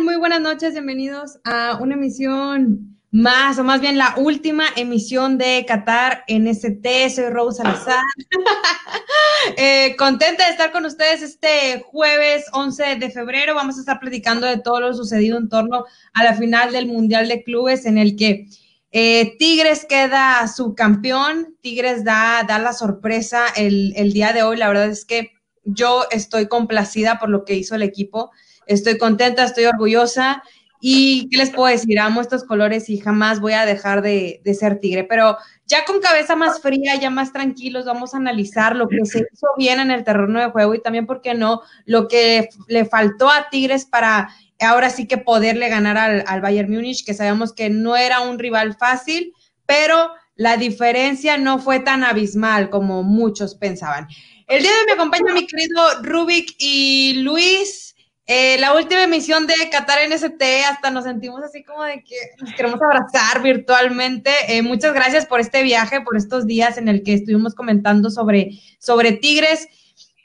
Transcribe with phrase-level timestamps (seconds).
[0.00, 5.66] Muy buenas noches, bienvenidos a una emisión más, o más bien la última emisión de
[5.68, 7.14] Qatar NST.
[7.14, 8.00] Soy Rose Salazar.
[9.58, 13.54] eh, contenta de estar con ustedes este jueves 11 de febrero.
[13.54, 15.84] Vamos a estar platicando de todo lo sucedido en torno
[16.14, 18.46] a la final del Mundial de Clubes en el que
[18.92, 21.58] eh, Tigres queda subcampeón.
[21.60, 24.56] Tigres da, da la sorpresa el, el día de hoy.
[24.56, 25.32] La verdad es que
[25.64, 28.30] yo estoy complacida por lo que hizo el equipo.
[28.66, 30.42] Estoy contenta, estoy orgullosa.
[30.84, 34.80] Y qué les puedo decir, amo estos colores y jamás voy a dejar de, ser
[34.80, 35.04] tigre.
[35.04, 39.18] Pero ya con cabeza más fría, ya más tranquilos, vamos a analizar lo que se
[39.32, 41.62] hizo bien en el terreno de juego y también, ¿por qué no?
[41.86, 46.72] Lo que le faltó a Tigres para ahora sí que poderle ganar al, al Bayern
[46.72, 49.32] Múnich, que sabemos que no era un rival fácil,
[49.66, 54.08] pero la diferencia no fue tan abismal como muchos pensaban.
[54.48, 57.91] El día de hoy me acompaña mi querido Rubik y Luis.
[58.26, 62.52] Eh, la última emisión de Qatar NST, hasta nos sentimos así como de que nos
[62.54, 64.30] queremos abrazar virtualmente.
[64.48, 68.50] Eh, muchas gracias por este viaje, por estos días en el que estuvimos comentando sobre,
[68.78, 69.66] sobre Tigres.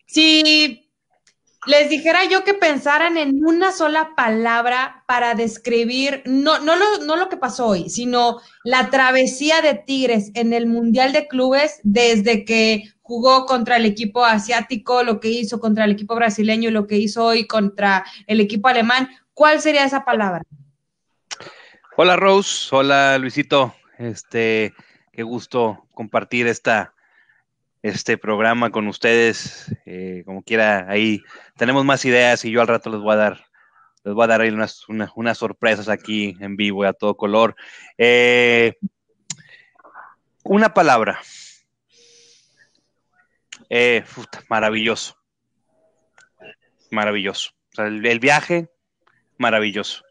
[0.06, 0.88] Si
[1.66, 7.16] les dijera yo que pensaran en una sola palabra para describir, no, no, lo, no
[7.16, 12.46] lo que pasó hoy, sino la travesía de Tigres en el Mundial de Clubes desde
[12.46, 16.98] que jugó contra el equipo asiático, lo que hizo contra el equipo brasileño, lo que
[16.98, 19.08] hizo hoy contra el equipo alemán.
[19.34, 20.44] ¿Cuál sería esa palabra?
[21.96, 24.74] Hola Rose, hola Luisito, este,
[25.14, 26.94] qué gusto compartir esta,
[27.82, 29.74] este programa con ustedes.
[29.86, 31.24] Eh, como quiera, ahí
[31.56, 33.46] tenemos más ideas y yo al rato les voy a dar,
[34.04, 37.56] les voy a dar unas, una, unas sorpresas aquí en vivo y a todo color.
[37.98, 38.76] Eh,
[40.44, 41.22] una palabra,
[43.70, 44.04] eh,
[44.50, 45.18] maravilloso.
[46.92, 47.52] Maravilloso.
[47.78, 48.70] El, viaje,
[49.38, 50.04] maravilloso.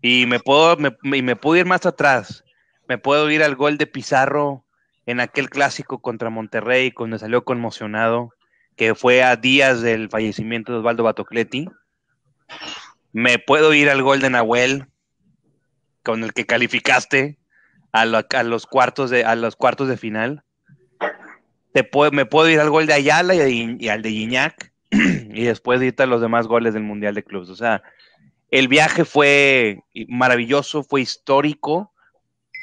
[0.00, 2.44] Y me puedo, me, me puedo ir más atrás.
[2.88, 4.64] Me puedo ir al gol de Pizarro
[5.06, 8.32] en aquel clásico contra Monterrey, cuando salió conmocionado,
[8.76, 11.68] que fue a días del fallecimiento de Osvaldo Batocletti.
[13.12, 14.86] Me puedo ir al gol de Nahuel,
[16.02, 17.38] con el que calificaste
[17.92, 20.44] a los cuartos de, a los cuartos de final
[21.72, 25.82] te puedo, me puedo ir al gol de Ayala y, al de Gignac y después
[25.82, 27.48] irte a los demás goles del Mundial de Clubes.
[27.48, 27.82] O sea,
[28.50, 31.92] el viaje fue maravilloso, fue histórico,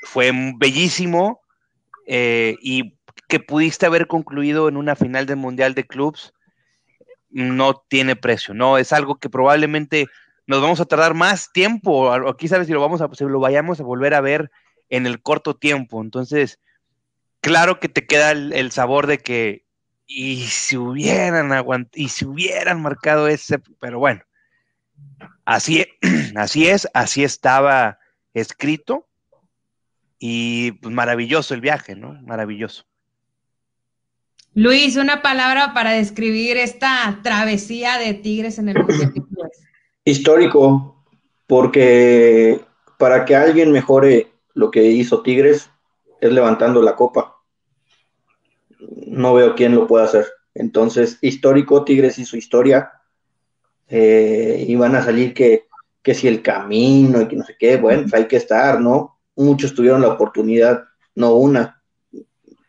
[0.04, 1.42] fue bellísimo
[2.08, 2.96] eh, y
[3.28, 6.34] que pudiste haber concluido en una final del Mundial de Clubes
[7.30, 10.08] no tiene precio, no, es algo que probablemente
[10.48, 13.40] nos vamos a tardar más tiempo, o aquí sabes si lo vamos a, si lo
[13.40, 14.50] vayamos a volver a ver
[14.90, 16.02] en el corto tiempo.
[16.02, 16.60] Entonces,
[17.42, 19.66] claro que te queda el, el sabor de que,
[20.06, 24.22] y si hubieran aguant y si hubieran marcado ese, pero bueno,
[25.46, 25.86] así,
[26.36, 28.00] así es, así estaba
[28.34, 29.08] escrito,
[30.20, 32.14] y pues, maravilloso el viaje, ¿no?
[32.24, 32.86] Maravilloso.
[34.54, 39.14] Luis, una palabra para describir esta travesía de Tigres en el Mundial
[40.04, 41.06] Histórico,
[41.46, 42.60] porque
[42.98, 45.70] para que alguien mejore lo que hizo Tigres
[46.20, 47.38] es levantando la copa
[49.08, 50.28] no veo quién lo pueda hacer.
[50.54, 52.92] Entonces, histórico, Tigres y su historia.
[53.90, 55.68] Eh, y van a salir que,
[56.02, 59.18] que si el camino y que no sé qué, bueno, pues hay que estar, ¿no?
[59.36, 60.84] Muchos tuvieron la oportunidad,
[61.16, 61.82] no una,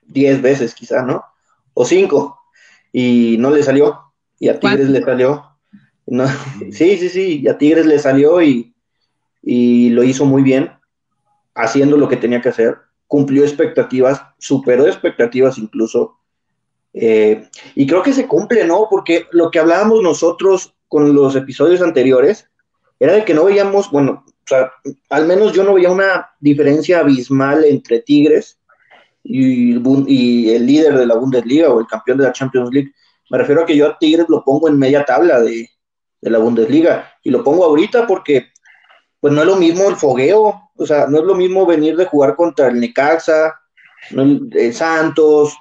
[0.06, 1.25] diez veces quizá, ¿no?
[1.75, 2.38] O cinco,
[2.92, 3.98] y no le salió,
[4.38, 5.44] y a Tigres le salió.
[6.06, 6.26] No,
[6.72, 8.75] sí, sí, sí, y a Tigres le salió y,
[9.42, 10.70] y lo hizo muy bien,
[11.54, 12.76] haciendo lo que tenía que hacer
[13.08, 16.19] cumplió expectativas, superó expectativas incluso.
[16.92, 18.86] Eh, y creo que se cumple, ¿no?
[18.88, 22.48] Porque lo que hablábamos nosotros con los episodios anteriores
[23.00, 24.70] era de que no veíamos, bueno, o sea,
[25.10, 28.58] al menos yo no veía una diferencia abismal entre Tigres
[29.22, 29.74] y,
[30.50, 32.92] el líder de la Bundesliga o el campeón de la Champions League.
[33.30, 35.68] Me refiero a que yo a Tigres lo pongo en media tabla de,
[36.20, 38.48] de la Bundesliga y lo pongo ahorita porque
[39.21, 42.07] pues no es lo mismo el fogueo, o sea, no es lo mismo venir de
[42.07, 43.60] jugar contra el Necaxa,
[44.10, 45.57] el Santos,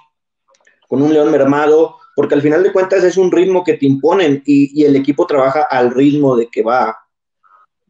[0.88, 4.42] con un León mermado, porque al final de cuentas es un ritmo que te imponen
[4.46, 6.98] y, y, el equipo trabaja al ritmo de que va,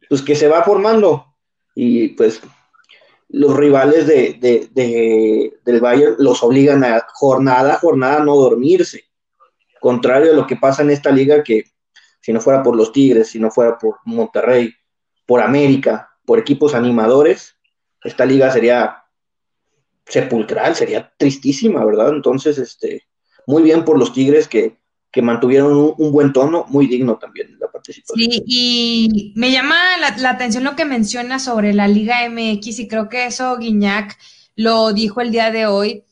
[0.07, 1.25] pues que se va formando.
[1.75, 2.41] Y pues
[3.29, 9.03] los rivales de, de, de, del Bayern los obligan a jornada a jornada no dormirse.
[9.79, 11.63] Contrario a lo que pasa en esta liga que
[12.19, 14.73] si no fuera por los Tigres, si no fuera por Monterrey,
[15.25, 17.55] por América, por equipos animadores,
[18.03, 19.03] esta liga sería
[20.05, 22.09] sepulcral, sería tristísima, ¿verdad?
[22.09, 23.07] Entonces, este,
[23.47, 24.77] muy bien por los Tigres que
[25.11, 28.31] que mantuvieron un, buen tono, muy digno también la participación.
[28.31, 33.09] Sí, y me llama la, atención lo que menciona sobre la Liga MX y creo
[33.09, 34.17] que eso Guiñac
[34.55, 36.03] lo dijo el día de hoy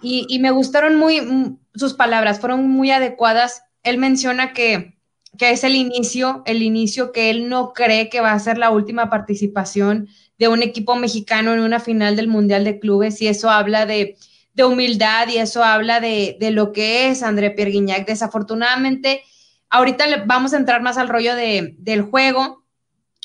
[0.00, 3.64] y, y me gustaron muy sus palabras, fueron muy adecuadas.
[3.82, 4.97] Él menciona que,
[5.36, 8.70] que es el inicio, el inicio que él no cree que va a ser la
[8.70, 10.08] última participación
[10.38, 14.16] de un equipo mexicano en una final del Mundial de Clubes y eso habla de
[14.58, 18.04] de humildad y eso habla de, lo que es André Pierre Guignac.
[18.04, 19.22] Desafortunadamente,
[19.70, 22.64] ahorita vamos a entrar más al rollo de, del juego,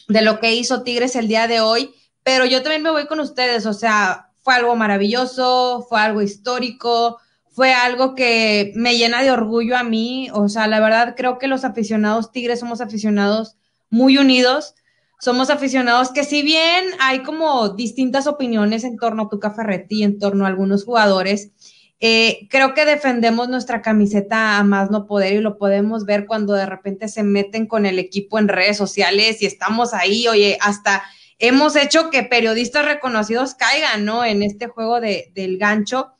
[0.07, 1.91] de lo que hizo Tigres el día de hoy,
[2.21, 7.19] pero yo también me voy con ustedes, o sea, fue algo maravilloso, fue algo histórico,
[7.53, 11.47] fue algo que me llena de orgullo a mí, o sea, la verdad creo que
[11.47, 13.57] los aficionados Tigres somos aficionados
[13.91, 14.73] muy unidos,
[15.19, 20.17] somos aficionados que si bien hay como distintas opiniones en torno a Tuca Ferretti, en
[20.17, 21.51] torno a algunos jugadores,
[21.99, 26.53] eh, creo que defendemos nuestra camiseta a más no poder y lo podemos ver cuando
[26.53, 31.03] de repente se meten con el equipo en redes sociales y estamos ahí, oye, hasta
[31.37, 34.25] hemos hecho que periodistas reconocidos caigan, ¿no?
[34.25, 36.13] En este juego de, del gancho.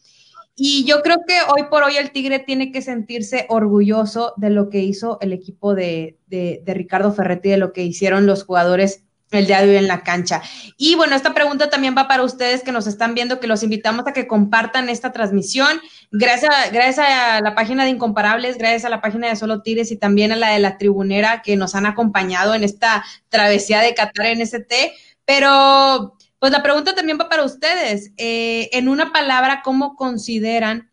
[0.56, 4.70] Y yo creo que hoy por hoy el Tigre tiene que sentirse orgulloso de lo
[4.70, 6.18] que hizo el equipo de,
[6.66, 10.44] Ricardo Ferretti, de lo que hicieron los jugadores el día de hoy en la cancha.
[10.78, 14.06] Y bueno, esta pregunta también va para ustedes que nos están viendo, que los invitamos
[14.06, 15.82] a que compartan esta transmisión.
[16.12, 19.98] Gracias, gracias a la página de Incomparables, gracias a la página de Solo Tigres y
[19.98, 24.28] también a la de la Tribunera que nos han acompañado en esta travesía de Qatar
[24.28, 24.94] en ST.
[25.26, 28.12] Pero pues la pregunta también va para ustedes.
[28.18, 30.92] Eh, en una palabra, ¿cómo consideran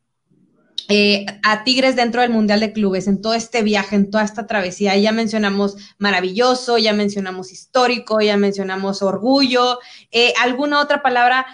[0.88, 4.46] eh, a Tigres dentro del Mundial de Clubes, en todo este viaje, en toda esta
[4.46, 4.96] travesía?
[4.96, 9.80] Ya mencionamos maravilloso, ya mencionamos histórico, ya mencionamos orgullo.
[10.12, 11.44] Eh, ¿Alguna otra palabra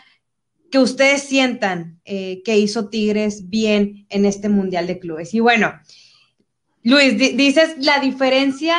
[0.71, 5.33] que ustedes sientan que hizo Tigres bien en este Mundial de Clubes?
[5.33, 5.73] Y bueno,
[6.83, 8.77] Luis, dices la diferencia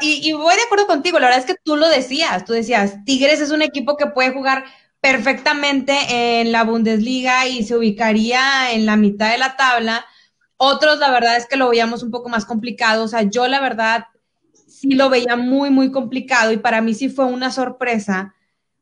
[0.00, 3.40] y, voy de acuerdo contigo, la verdad es que tú lo decías, tú decías, Tigres
[3.40, 4.64] es un equipo que puede jugar
[5.00, 10.04] perfectamente en la Bundesliga y se ubicaría en la mitad de la tabla.
[10.56, 13.04] Otros, la verdad es que lo veíamos un poco más complicado.
[13.04, 14.06] O sea, yo la verdad
[14.66, 18.34] sí lo veía muy, muy complicado y para mí sí fue una sorpresa,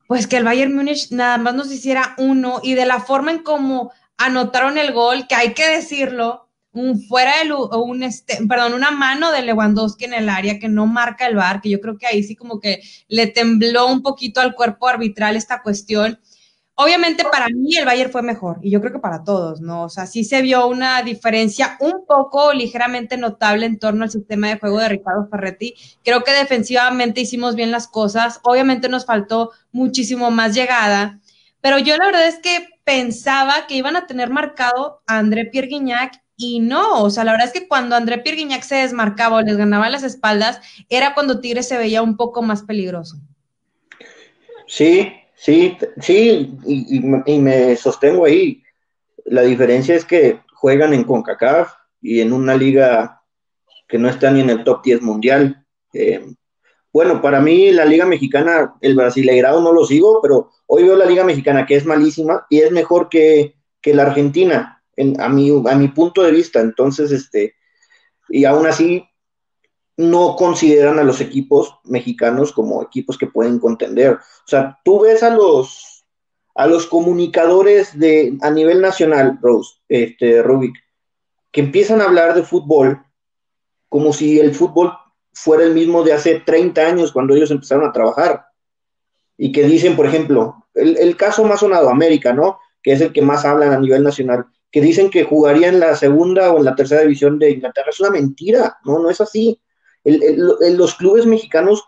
[0.07, 3.43] pues que el Bayern Múnich nada más nos hiciera uno y de la forma en
[3.43, 6.46] cómo anotaron el gol, que hay que decirlo,
[6.77, 10.87] un fuera de un este, perdón, una mano de Lewandowski en el área que no
[10.87, 14.41] marca el bar, que yo creo que ahí sí como que le tembló un poquito
[14.41, 16.21] al cuerpo arbitral esta cuestión.
[16.75, 19.85] Obviamente para mí el Bayern fue mejor y yo creo que para todos, ¿no?
[19.85, 24.49] O sea, sí se vio una diferencia un poco ligeramente notable en torno al sistema
[24.49, 25.75] de juego de Ricardo Ferretti.
[26.05, 28.41] Creo que defensivamente hicimos bien las cosas.
[28.43, 31.21] Obviamente nos faltó muchísimo más llegada,
[31.63, 35.69] pero yo la verdad es que pensaba que iban a tener marcado a André Pierre
[35.69, 39.43] Guignac y no, o sea, la verdad es que cuando André Pierguiñac se desmarcaba o
[39.43, 40.61] les ganaba las espaldas,
[40.91, 43.17] era cuando Tigres se veía un poco más peligroso.
[44.67, 48.63] Sí, sí, sí, y, me sostengo ahí.
[49.25, 51.73] La diferencia es que juegan en CONCACAF
[52.03, 53.23] y en una liga
[53.89, 55.65] que no está ni en el top 10 mundial.
[55.95, 56.27] Eh,
[56.93, 61.07] bueno, para mí la liga mexicana, el brasileirado no lo sigo, pero hoy veo la
[61.07, 64.76] liga mexicana que es malísima y es mejor que, que la argentina
[65.19, 66.61] a, mi, punto de vista.
[66.61, 67.55] Entonces, este,
[68.29, 69.05] y aún así,
[69.97, 74.15] no consideran a los equipos mexicanos como equipos que pueden contender.
[74.15, 76.05] O sea, tú ves a los,
[76.55, 80.77] a los comunicadores de, a nivel nacional, Rose, este, Rubik,
[81.51, 83.03] que empiezan a hablar de fútbol
[83.89, 84.93] como si el fútbol
[85.33, 88.47] fuera el mismo de hace 30 años cuando ellos empezaron a trabajar.
[89.39, 92.59] Y que dicen, por ejemplo, el, el caso más sonado, América, ¿no?
[92.83, 95.97] Que es el que más hablan a nivel nacional que dicen que jugaría en la
[95.97, 97.89] segunda o en la tercera división de Inglaterra.
[97.89, 99.59] Es una mentira, no, no es así.
[100.05, 101.83] los clubes mexicanos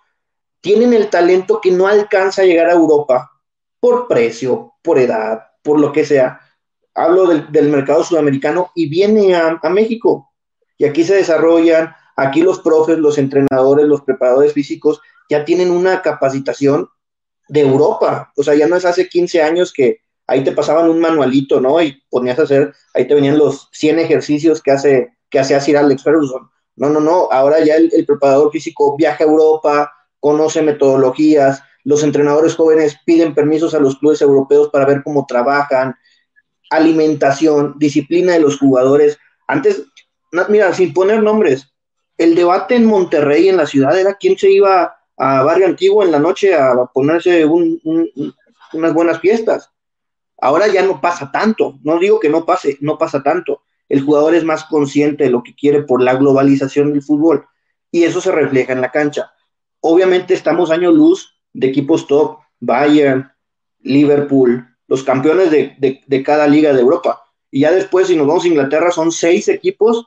[0.63, 3.31] tienen el talento que no alcanza a llegar a Europa
[3.79, 6.41] por precio, por edad, por lo que sea.
[6.95, 10.33] Hablo del, mercado sudamericano y viene a, a México.
[10.79, 16.01] Y aquí se desarrollan, aquí los profes, los entrenadores, los preparadores físicos ya tienen una
[16.01, 16.89] capacitación
[17.49, 18.33] de Europa.
[18.35, 21.83] O sea, ya no es hace 15 años que, ahí te pasaban un manualito, ¿no?
[21.83, 25.79] Y ponías a hacer, ahí te venían los 100 ejercicios que hace, que hace Sir
[25.79, 26.49] Alex Ferguson.
[26.77, 32.55] No, no, no, ahora ya el, preparador físico viaja a Europa, conoce metodologías, los entrenadores
[32.55, 35.97] jóvenes piden permisos a los clubes europeos para ver cómo trabajan,
[36.71, 39.19] alimentación, disciplina de los jugadores.
[39.49, 39.83] Antes,
[40.49, 41.73] mira, sin poner nombres,
[42.19, 46.13] el debate en Monterrey, en la ciudad, era quién se iba a Barrio Antiguo en
[46.13, 49.71] la noche a ponerse unas buenas fiestas.
[50.41, 53.63] Ahora ya no pasa tanto, no digo que no pase, no pasa tanto.
[53.89, 57.47] el jugador es más consciente de lo que quiere por la globalización del fútbol
[57.91, 59.33] y eso se refleja en la cancha.
[59.81, 63.31] Obviamente estamos año luz de equipos top, Bayern,
[63.81, 67.23] Liverpool, los campeones de, cada liga de Europa.
[67.51, 70.07] Y ya después, si nos vamos a Inglaterra, son seis equipos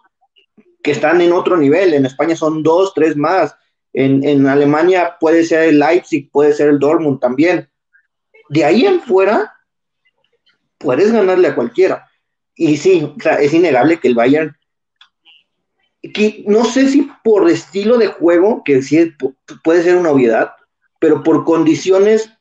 [0.83, 1.93] que están en otro nivel.
[1.93, 3.55] En España son dos, tres más.
[3.93, 7.69] En, en Alemania puede ser el Leipzig, puede ser el Dortmund también.
[8.49, 9.53] De ahí en fuera,
[10.81, 12.07] puedes ganarle a cualquiera.
[12.55, 14.55] Y sí, es innegable que el Bayern,
[16.13, 19.13] que no sé si por estilo de juego, que sí
[19.63, 20.53] puede ser una obviedad,
[20.99, 22.31] pero por condiciones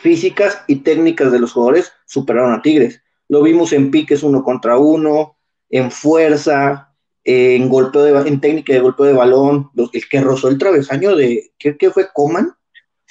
[0.00, 3.02] físicas y técnicas de los jugadores superaron a Tigres.
[3.28, 5.36] Lo vimos en piques uno contra uno,
[5.70, 6.92] en fuerza,
[7.24, 11.52] en golpeo de, en técnica de golpeo de balón, el que rozó el travesaño de,
[11.58, 12.08] ¿qué, fue?
[12.12, 12.52] Coman?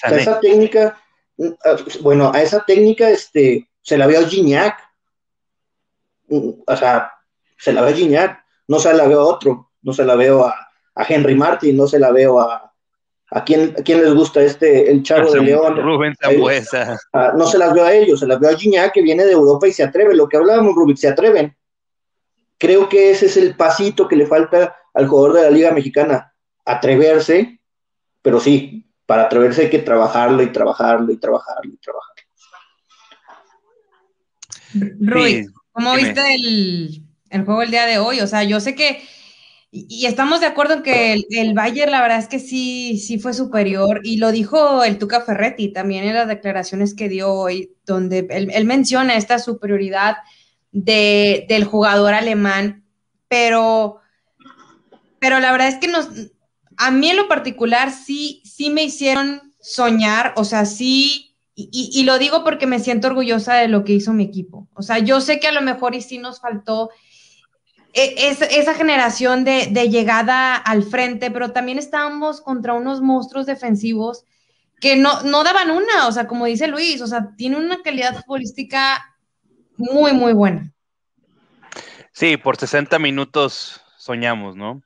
[0.04, 1.00] esa técnica,
[1.64, 4.78] ah, bueno, a esa técnica este, se la veo a Gignac,
[6.30, 7.12] o sea,
[7.58, 10.46] se la veo a Gignac, no se la veo a otro, no se la veo
[10.46, 10.56] a,
[11.08, 12.72] Henry Martin, no se la veo a,
[13.34, 15.78] ¿A quién, ¿A quién, les gusta este, el Chavo de León?
[15.78, 16.98] Rubén Zambuesa.
[17.36, 19.68] No se las veo a ellos, se las veo a Gignac, que viene de Europa
[19.68, 20.14] y se atreve.
[20.14, 21.56] Lo que hablábamos, Rubik, se atreven.
[22.58, 26.34] Creo que ese es el pasito que le falta al jugador de la Liga Mexicana,
[26.66, 27.60] atreverse,
[28.22, 32.11] pero sí, para atreverse hay que trabajarlo y trabajarlo y trabajarlo y trabajarlo.
[35.00, 38.20] Rui, ¿cómo viste el, el, juego el día de hoy?
[38.20, 39.02] O sea, yo sé que,
[39.72, 43.20] y, estamos de acuerdo en que el, el, Bayern, la verdad es que sí, sí
[43.20, 47.72] fue superior, y lo dijo el Tuca Ferretti también en las declaraciones que dio hoy,
[47.86, 50.18] donde él, él menciona esta superioridad
[50.72, 52.84] de, del jugador alemán,
[53.28, 54.00] pero,
[55.20, 56.08] pero la verdad es que nos,
[56.78, 61.31] a mí en lo particular sí, sí me hicieron soñar, o sea, sí,
[61.72, 64.68] y, lo digo porque me siento orgullosa de lo que hizo mi equipo.
[64.74, 66.90] O sea, yo sé que a lo mejor y sí nos faltó
[67.94, 74.26] e, esa generación de, de, llegada al frente, pero también estábamos contra unos monstruos defensivos
[74.80, 78.16] que no, no daban una, o sea, como dice Luis, o sea, tiene una calidad
[78.16, 79.16] futbolística
[79.78, 80.74] muy, muy buena.
[82.12, 84.82] Sí, por 60 minutos soñamos, ¿no?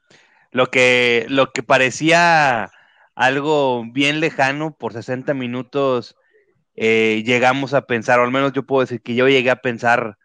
[0.52, 2.72] Lo que, lo que parecía
[3.16, 6.18] algo bien lejano, por 60 minutos
[6.76, 10.18] eh, llegamos a pensar, o al menos yo puedo decir que yo llegué a pensar,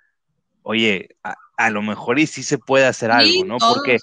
[0.62, 1.16] oye,
[1.56, 3.58] a, lo mejor y sí se puede hacer algo, ¿no?
[3.58, 3.98] Porque,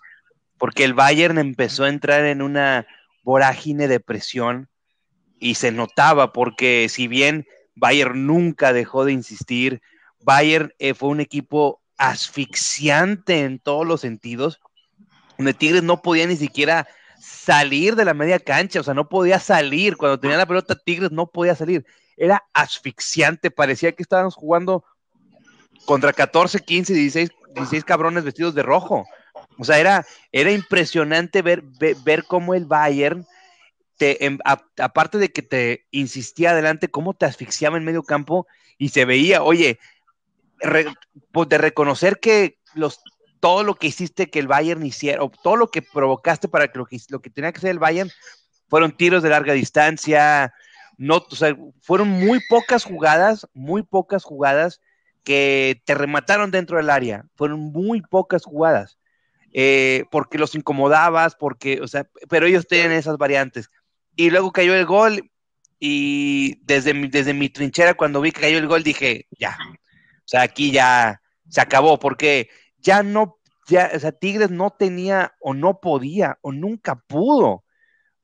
[0.58, 2.86] porque el Bayern empezó a entrar en una
[3.24, 4.70] vorágine de presión
[5.40, 9.82] y se notaba, porque si bien Bayern nunca dejó de insistir,
[10.22, 14.60] Bayern eh, fue un equipo asfixiante en todos los sentidos,
[15.38, 16.88] donde Tigres no podía ni siquiera
[17.20, 19.98] salir de la media cancha, o sea, no podía salir.
[19.98, 21.86] Cuando tenía la pelota, Tigres no podía salir.
[22.18, 24.84] Era asfixiante, parecía que estábamos jugando
[25.86, 29.06] contra 14, 15, 16, 16 cabrones vestidos de rojo.
[29.58, 31.64] O sea, era, era impresionante ver,
[32.04, 33.26] ver, cómo el Bayern,
[33.98, 34.38] te, em,
[34.78, 38.48] aparte de que te insistía adelante, cómo te asfixiaba en medio campo
[38.78, 39.80] y se veía, oye,
[41.32, 43.00] pues, de reconocer que los,
[43.40, 46.80] todo lo que hiciste que el Bayern hiciera, o todo lo que provocaste para que
[46.80, 48.12] lo que, lo que tenía que hacer el Bayern
[48.68, 50.54] fueron tiros de larga distancia,
[50.98, 54.82] no, o sea, fueron muy pocas jugadas, muy pocas jugadas
[55.24, 58.98] que te remataron dentro del área, fueron muy pocas jugadas,
[59.54, 63.70] eh, porque los incomodabas, porque, o sea, pero ellos tienen esas variantes.
[64.16, 65.30] Y luego cayó el gol
[65.80, 70.42] y desde desde mi trinchera cuando vi que cayó el gol dije, ya, o sea,
[70.42, 72.50] aquí ya se acabó, porque
[72.80, 73.38] ya no,
[73.68, 77.64] ya, o sea, Tigres no tenía o no podía o nunca pudo,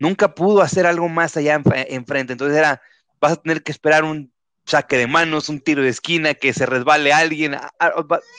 [0.03, 2.33] nunca pudo hacer algo más allá enfrente.
[2.33, 2.81] Entonces era,
[3.21, 4.31] vas a tener que esperar un
[4.65, 7.55] saque de manos, un tiro de esquina, que se resbale alguien,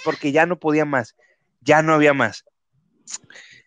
[0.05, 1.17] porque ya no podía más,
[1.63, 2.45] ya no había más.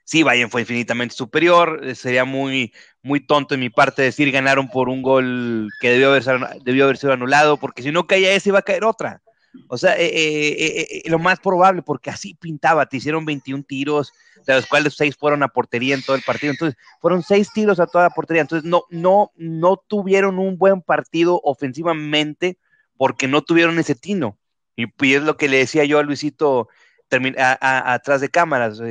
[0.04, 4.70] Sí, Bayern fue infinitamente superior, eh, sería muy, muy tonto en mi parte decir ganaron
[4.70, 6.24] por un gol que debió haber,
[6.64, 9.22] debió haber sido anulado, porque si no caía ese iba a caer otra.
[9.68, 14.14] O sea, eh, eh, eh, lo más probable, porque así pintaba, te hicieron 21 tiros,
[14.46, 16.52] de los cuales 6 fueron a portería en todo el partido.
[16.52, 18.42] Entonces, fueron 6 tiros a toda la portería.
[18.42, 22.58] Entonces, no, no, no tuvieron un buen partido ofensivamente
[22.98, 24.38] porque no tuvieron ese tino.
[24.76, 26.70] Y, es lo que le decía yo a Luisito
[27.10, 28.82] atrás de cámaras.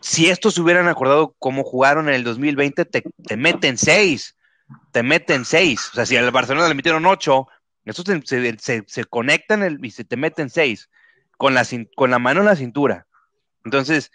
[0.00, 4.36] si estos se hubieran acordado cómo jugaron en el 2020, te, te meten 6.
[4.92, 5.90] Te meten 6.
[5.92, 7.46] O sea, si al Barcelona le metieron 8,
[7.84, 8.04] estos
[8.86, 10.90] se, conectan y se te meten seis
[11.36, 13.06] con la, con la mano en la cintura.
[13.64, 14.10] Entonces,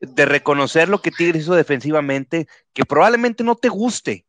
[0.00, 4.26] de reconocer lo que Tigres hizo defensivamente, que probablemente no te guste,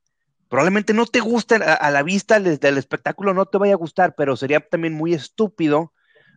[0.49, 4.35] probablemente no te guste a, la vista del, espectáculo, no te vaya a gustar, pero
[4.35, 5.93] sería también muy estúpido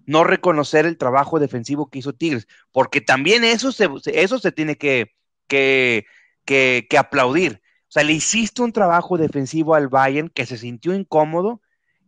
[0.06, 4.76] no reconocer el trabajo defensivo que hizo Tigres, porque también eso se, eso se tiene
[4.78, 5.14] que,
[5.46, 6.06] que,
[6.44, 7.60] que, aplaudir.
[7.82, 11.60] O sea, le hiciste un trabajo defensivo al Bayern que se sintió incómodo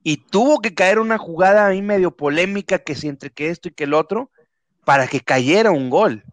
[0.02, 3.72] y tuvo que caer una jugada ahí medio polémica que si entre que esto y
[3.72, 4.30] que el otro
[4.84, 6.24] para que cayera un gol.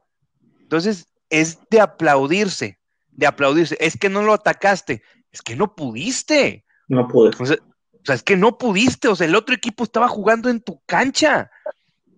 [0.61, 2.79] Entonces, es de aplaudirse,
[3.11, 3.77] de aplaudirse.
[3.79, 6.65] Es que no lo atacaste, es que no pudiste.
[6.87, 7.31] No pude.
[7.39, 10.49] O sea, o sea, es que no pudiste, o sea, el otro equipo estaba jugando
[10.49, 11.51] en tu cancha.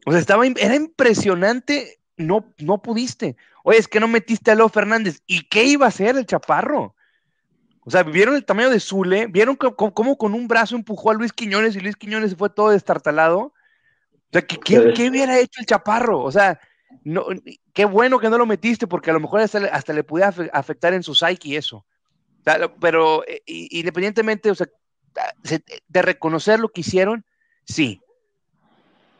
[0.06, 3.38] O sea, estaba, era impresionante, no, no pudiste.
[3.64, 5.24] Oye, es que no metiste a Leo Fernández.
[5.26, 6.96] ¿Y qué iba a hacer el chaparro?
[7.86, 11.34] O sea, vieron el tamaño de Zule, vieron cómo con un brazo empujó a Luis
[11.34, 13.40] Quiñones y Luis Quiñones se fue todo destartalado.
[13.40, 13.54] O
[14.32, 16.22] sea, ¿qué, qué, hubiera hecho el chaparro?
[16.22, 16.60] O sea,
[17.04, 17.26] no,
[17.74, 21.04] qué bueno que no lo metiste porque a lo mejor hasta, le pudiera afectar en
[21.04, 21.86] su psyche eso.
[22.80, 24.68] pero eh, independientemente, o sea,
[25.88, 27.26] de reconocer lo que hicieron,
[27.66, 28.02] sí,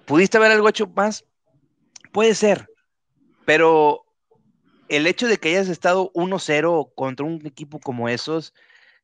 [0.10, 1.24] ¿Pudiste haber algo hecho más?
[2.12, 2.68] Puede ser,
[3.46, 4.06] pero
[4.90, 8.54] el hecho de que hayas estado 1-0 contra un equipo como esos,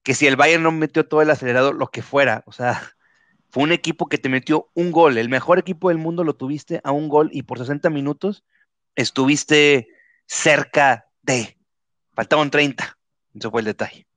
[0.03, 2.81] que si el Bayern no metió todo el acelerador, lo que fuera, o sea,
[3.49, 6.81] fue un equipo que te metió un gol, el mejor equipo del mundo lo tuviste
[6.83, 8.43] a un gol y por 60 minutos
[8.95, 9.87] estuviste
[10.25, 11.57] cerca de,
[12.13, 12.97] faltaban 30,
[13.35, 14.07] eso fue el detalle.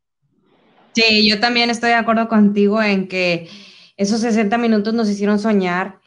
[0.95, 3.49] Sí, yo también estoy de acuerdo contigo en que
[3.97, 6.01] esos 60 minutos nos hicieron soñar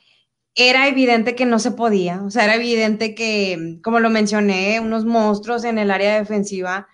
[0.56, 5.06] era evidente que no se podía, o sea, era evidente que, como lo mencioné, unos
[5.06, 6.88] monstruos en el área defensiva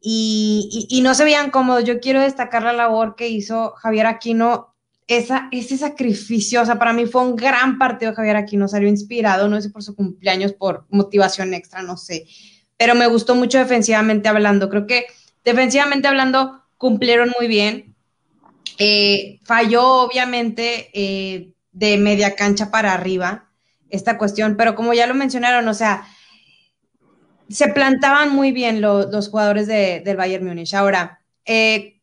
[0.00, 1.84] y, no se veían cómodos.
[1.84, 4.74] Yo quiero destacar la labor que hizo Javier Aquino,
[5.06, 9.48] esa, ese sacrificio, o sea, para mí fue un gran partido Javier Aquino, salió inspirado,
[9.48, 12.26] no sé por su cumpleaños, por motivación extra, no sé,
[12.76, 15.06] pero me gustó mucho defensivamente hablando, creo que
[15.44, 17.94] defensivamente hablando cumplieron muy bien.
[18.78, 23.50] Eh, falló, obviamente, eh, de media cancha para arriba
[23.90, 26.04] esta cuestión, pero como ya lo mencionaron, o sea,
[27.48, 30.74] se plantaban muy bien los jugadores del Bayern Múnich.
[30.74, 32.00] Ahora, eh,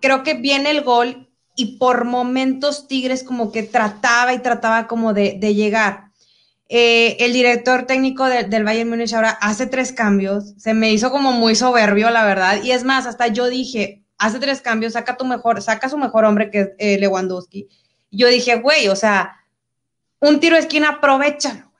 [0.00, 5.14] creo que viene el gol y por momentos Tigres como que trataba y trataba como
[5.14, 6.12] de, llegar.
[6.68, 11.32] Eh, el director técnico del Bayern Múnich ahora hace tres cambios, se me hizo como
[11.32, 15.24] muy soberbio, la verdad, y es más, hasta yo dije, hace tres cambios, saca tu
[15.24, 17.68] mejor, saca su mejor hombre que es eh, Lewandowski,
[18.10, 19.44] yo dije, güey, o sea,
[20.20, 21.70] un tiro de esquina, aprovechalo.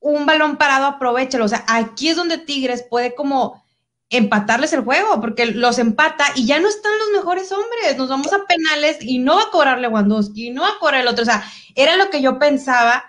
[0.00, 1.44] Un balón parado, aprovechalo.
[1.44, 3.62] O sea, aquí es donde Tigres puede como
[4.10, 7.96] empatarles el juego, porque los empata y ya no están los mejores hombres.
[7.96, 11.08] Nos vamos a penales y no va a cobrar Lewandowski, no va a cobrar el
[11.08, 11.22] otro.
[11.22, 13.04] O sea, era lo que yo pensaba,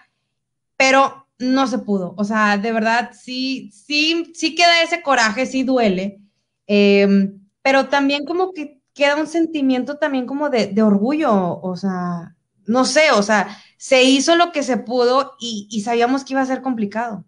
[0.78, 2.14] pero no se pudo.
[2.18, 6.20] O sea, de verdad, sí, sí, sí queda ese coraje, sí duele.
[6.68, 11.60] Em, pero también como que queda un sentimiento también como de, de orgullo.
[11.62, 12.36] O sea,
[12.70, 16.46] no sé, o sea, se hizo lo que se pudo y, sabíamos que iba a
[16.46, 17.26] ser complicado.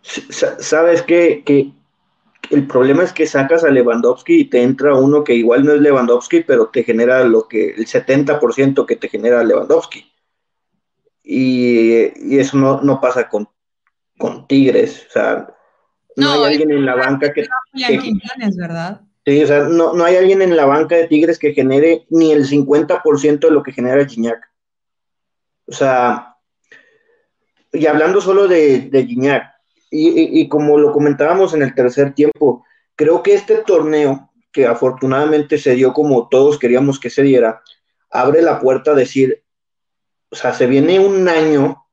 [0.00, 1.70] Sabes que, que,
[2.50, 5.82] el problema es que sacas a Lewandowski y te entra uno que igual no es
[5.82, 10.10] Lewandowski, pero te genera lo que el 70% que te genera Lewandowski.
[11.22, 13.50] Y, eso no, pasa con,
[14.16, 15.04] con Tigres.
[15.08, 15.54] O sea,
[16.16, 17.46] no, hay alguien en la banca que.
[18.56, 19.02] ¿verdad?
[19.28, 22.32] Sí, o sea, no, no, hay alguien en la banca de Tigres que genere ni
[22.32, 24.40] el 50% de lo que genera Gignac.
[25.66, 26.38] O sea,
[27.70, 29.52] y hablando solo de, de Gignac,
[29.90, 32.64] y, como lo comentábamos en el tercer tiempo,
[32.96, 37.60] creo que este torneo, que afortunadamente se dio como todos queríamos que se diera,
[38.08, 39.44] abre la puerta a decir,
[40.30, 41.84] o sea, se viene un año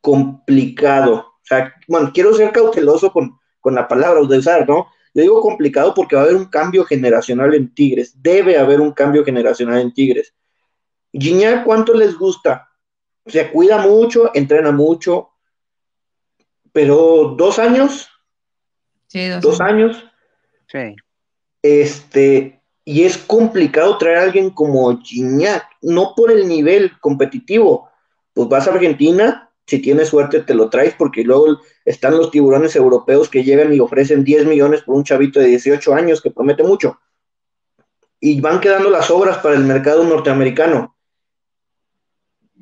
[0.00, 1.14] complicado.
[1.14, 4.88] O sea, bueno, quiero ser cauteloso con, con la palabra de usar, ¿no?
[5.14, 8.20] Le digo complicado porque va a haber un cambio generacional en Tigres.
[8.20, 10.34] Debe haber un cambio generacional en Tigres.
[11.12, 12.68] Gignac, ¿cuánto les gusta?
[13.26, 15.30] Se cuida mucho, entrena mucho,
[16.72, 18.08] pero dos años.
[19.06, 20.04] Sí, dos, años.
[20.66, 20.96] Sí.
[21.62, 27.88] Este, y es complicado traer a alguien como Gignac, no por el nivel competitivo.
[28.32, 32.76] Pues vas a Argentina, si tienes suerte te lo traes, porque luego están los tiburones
[32.76, 36.62] europeos que llegan y ofrecen 10 millones por un chavito de 18 años que promete
[36.62, 36.98] mucho.
[38.20, 40.96] Y van quedando las obras para el mercado norteamericano.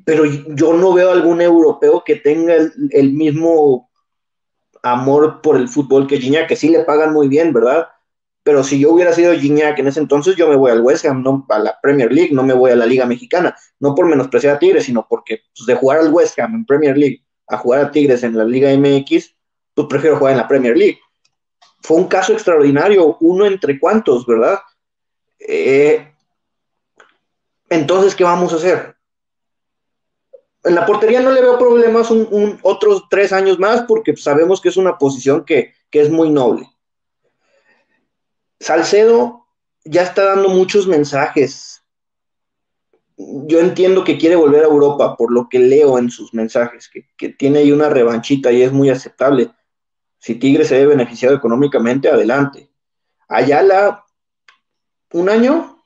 [0.05, 3.89] Pero yo no veo algún europeo que tenga el, mismo
[4.81, 7.87] amor por el fútbol que Gignac, que sí le pagan muy bien, ¿verdad?
[8.43, 11.23] Pero si yo hubiera sido Gignac en ese entonces, yo me voy al West Ham,
[11.23, 14.55] no a la Premier League, no me voy a la Liga Mexicana, no por menospreciar
[14.55, 17.85] a Tigres, sino porque pues, de jugar al West Ham en Premier League a jugar
[17.85, 19.35] a Tigres en la Liga MX,
[19.73, 20.99] pues prefiero jugar en la Premier League.
[21.81, 24.59] Fue un caso extraordinario, uno entre cuantos, ¿verdad?
[25.39, 26.13] Eh,
[27.69, 28.93] entonces, ¿qué vamos a hacer?
[30.63, 34.69] en la portería no le veo problemas un, otros tres años más porque sabemos que
[34.69, 36.69] es una posición que, que es muy noble.
[38.63, 39.45] Salcedo
[39.83, 41.83] ya está dando muchos mensajes.
[43.17, 47.05] Yo entiendo que quiere volver a Europa por lo que leo en sus mensajes, que,
[47.17, 49.51] que tiene ahí una revanchita y es muy aceptable.
[50.17, 52.69] Si Tigre se ve beneficiado económicamente, adelante.
[53.27, 54.05] Ayala,
[55.11, 55.85] un año.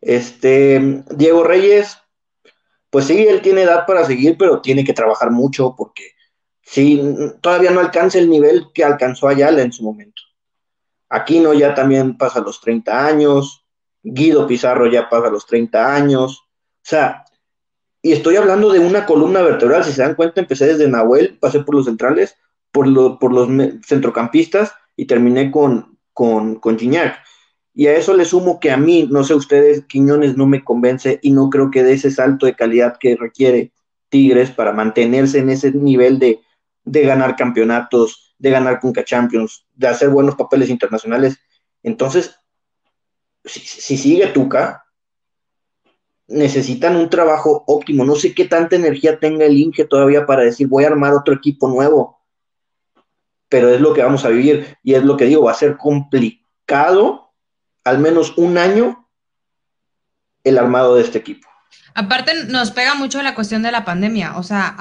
[0.00, 1.96] Este, Diego Reyes,
[2.90, 6.14] pues sí, él tiene edad para seguir, pero tiene que trabajar mucho porque
[6.62, 7.00] sí,
[7.40, 10.23] todavía no alcanza el nivel que alcanzó Ayala en su momento.
[11.14, 13.64] Aquino ya también pasa los 30 años,
[14.02, 17.24] Guido Pizarro ya pasa los 30 años, o sea,
[18.02, 21.60] y estoy hablando de una columna vertebral, si se dan cuenta, empecé desde Nahuel, pasé
[21.60, 22.36] por los centrales,
[22.70, 23.48] por, por los
[23.86, 26.76] centrocampistas y terminé con, con, con.
[27.76, 31.18] Y a eso le sumo que a mí, no sé ustedes, Quiñones no me convence
[31.22, 33.72] y no creo que dé ese salto de calidad que requiere
[34.08, 36.40] Tigres para mantenerse en ese nivel de,
[36.84, 41.38] ganar campeonatos, de ganar Conca Champions, de hacer buenos papeles internacionales.
[41.82, 42.36] Entonces,
[43.44, 44.84] si, si sigue Tuca,
[46.26, 48.04] necesitan un trabajo óptimo.
[48.04, 51.34] No sé qué tanta energía tenga el Inge todavía para decir voy a armar otro
[51.34, 52.20] equipo nuevo.
[53.48, 55.76] Pero es lo que vamos a vivir y es lo que digo, va a ser
[55.76, 57.32] complicado
[57.84, 59.08] al menos un año
[60.42, 61.48] el armado de este equipo.
[61.94, 64.76] Aparte, nos pega mucho la cuestión de la pandemia, o sea,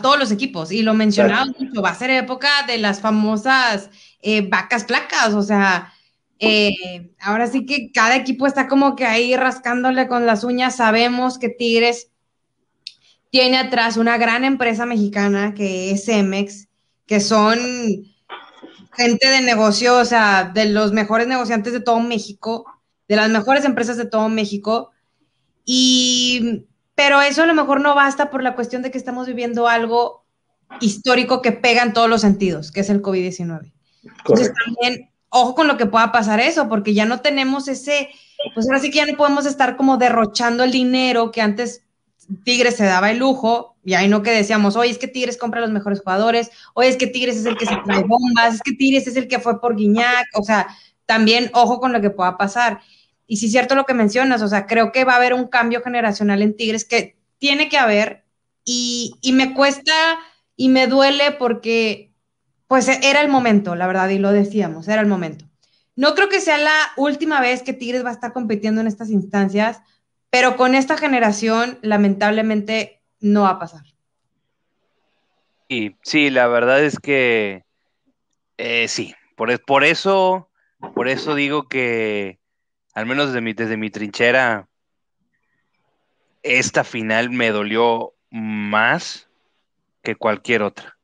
[0.00, 4.42] todos los equipos, y lo mencionaba mucho, va a ser época de las famosas eh,
[4.48, 5.92] vacas placas, o sea,
[6.38, 11.38] eh, ahora sí que cada equipo está como que ahí rascándole con las uñas, sabemos
[11.38, 12.10] que Tigres
[13.30, 16.68] tiene atrás una gran empresa mexicana que es Cemex,
[17.06, 17.58] que son
[18.96, 22.64] gente de negocio, o sea, de los mejores negociantes de todo México,
[23.08, 24.90] de las mejores empresas de todo México.
[25.64, 26.66] Y,
[26.96, 30.24] pero eso a lo mejor no basta por la cuestión de que estamos viviendo algo
[30.80, 33.72] histórico que pega en todos los sentidos, que es el COVID-19.
[34.02, 38.08] Entonces también, ojo con lo que pueda pasar eso, porque ya no tenemos ese,
[38.54, 41.82] pues ahora sí que ya no podemos estar como derrochando el dinero que antes
[42.44, 45.60] Tigres se daba el lujo, y ahí no que decíamos, oye, es que Tigres compra
[45.60, 48.72] los mejores jugadores, oye, es que Tigres es el que se trae bombas, es que
[48.72, 50.66] Tigres es el que fue por Guiñac, o sea,
[51.04, 52.80] también ojo con lo que pueda pasar.
[53.26, 55.48] Y sí es cierto lo que mencionas, o sea, creo que va a haber un
[55.48, 58.24] cambio generacional en Tigres que tiene que haber,
[58.64, 59.92] y, y me cuesta
[60.56, 62.12] y me duele porque,
[62.66, 65.44] pues era el momento, la verdad, y lo decíamos, era el momento.
[65.94, 69.10] No creo que sea la última vez que Tigres va a estar compitiendo en estas
[69.10, 69.80] instancias,
[70.30, 73.82] pero con esta generación, lamentablemente, no va a pasar.
[75.68, 77.64] Y sí, la verdad es que
[78.58, 80.50] eh, sí, por, por, eso,
[80.94, 82.38] por eso digo que,
[82.96, 84.68] al menos desde mi, mi trinchera,
[86.42, 89.28] esta final me dolió más
[90.02, 90.96] que cualquier otra.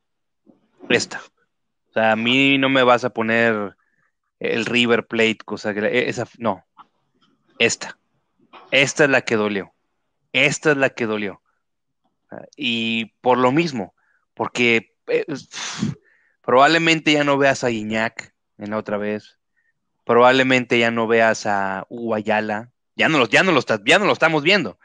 [0.88, 1.20] Esta.
[1.90, 3.76] O sea, a mí no me vas a poner
[4.40, 6.64] el River Plate, cosa que esa, no,
[7.58, 7.98] esta.
[8.70, 9.74] Esta es la que dolió.
[10.32, 11.42] Esta es la que dolió.
[12.56, 13.94] Y por lo mismo,
[14.32, 15.26] porque eh,
[16.40, 19.41] probablemente ya no veas a Iñak en la otra vez.
[20.04, 22.70] Probablemente ya no veas a Guayala.
[22.96, 24.78] Ya no, ya, no lo ya no lo estamos viendo.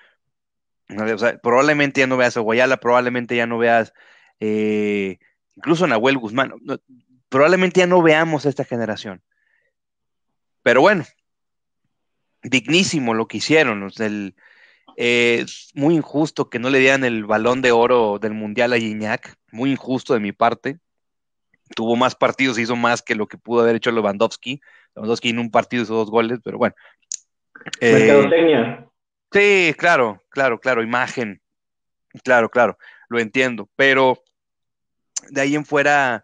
[1.42, 3.94] probablemente ya no veas a Guayala, probablemente ya no veas
[4.40, 5.18] eh,
[5.56, 6.54] incluso a Nahuel Guzmán.
[7.30, 9.22] probablemente ya no veamos esta generación.
[10.64, 11.06] Pero bueno,
[12.44, 13.84] dignísimo lo que hicieron.
[13.88, 14.34] es
[14.98, 19.38] eh, muy injusto que no le dieran el balón de oro del Mundial a Gignac,
[19.52, 20.80] muy injusto de mi parte.
[21.76, 24.62] Tuvo más partidos, hizo más que lo que pudo haber hecho Lewandowski.
[24.98, 26.76] Lewandowski en un partido hizo dos goles, pero bueno.
[27.80, 28.78] Eh,
[29.32, 31.42] sí, claro, claro, claro, imagen.
[32.24, 32.78] Claro, claro,
[33.10, 33.70] lo entiendo.
[33.76, 34.24] Pero
[35.30, 36.24] de ahí en fuera,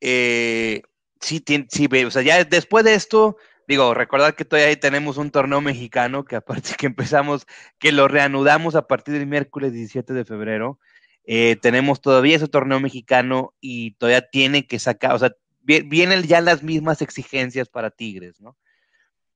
[0.00, 0.82] eh,
[1.20, 5.60] sí, sí, o sea, ya después de esto, digo, recordar que todavía tenemos un torneo
[5.60, 7.46] mexicano que aparte que empezamos,
[7.78, 10.78] que lo reanudamos a partir del miércoles 17 de febrero.
[11.24, 15.34] Eh, tenemos todavía ese torneo mexicano y todavía tiene que sacar, o sea,
[15.68, 18.56] vienen ya las mismas exigencias para Tigres, ¿no?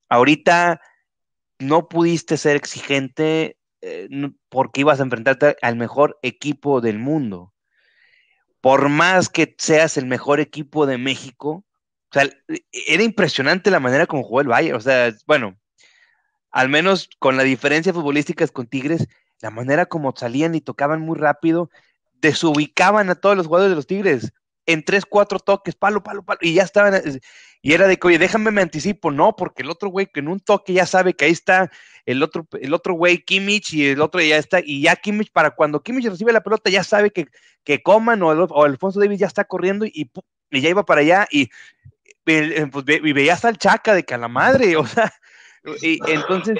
[0.09, 0.81] Ahorita
[1.59, 4.09] no pudiste ser exigente eh,
[4.49, 7.53] porque ibas a enfrentarte al mejor equipo del mundo.
[8.61, 11.65] Por más que seas el mejor equipo de México,
[12.09, 12.29] o sea,
[12.87, 14.77] era impresionante la manera como jugó el Bayern.
[14.77, 15.59] O sea, bueno,
[16.49, 19.07] al menos con la diferencia futbolística con Tigres,
[19.41, 21.69] la manera como salían y tocaban muy rápido,
[22.13, 24.33] desubicaban a todos los jugadores de los Tigres
[24.65, 27.01] en tres, cuatro toques, palo, palo, palo, y ya estaban.
[27.61, 30.27] Y era de que, oye, déjame me anticipo, no, porque el otro güey que en
[30.27, 31.71] un toque ya sabe que ahí está
[32.05, 35.51] el otro, el otro güey, Kimmich, y el otro ya está, y ya Kimmich, para
[35.51, 37.27] cuando Kimmich recibe la pelota, ya sabe que,
[37.63, 40.11] que Coman o, o Alfonso Davis ya está corriendo y,
[40.51, 41.49] y, ya iba para allá, y,
[42.25, 45.13] y, pues, y veía hasta el chaca de que la madre, o sea,
[45.81, 46.59] y entonces,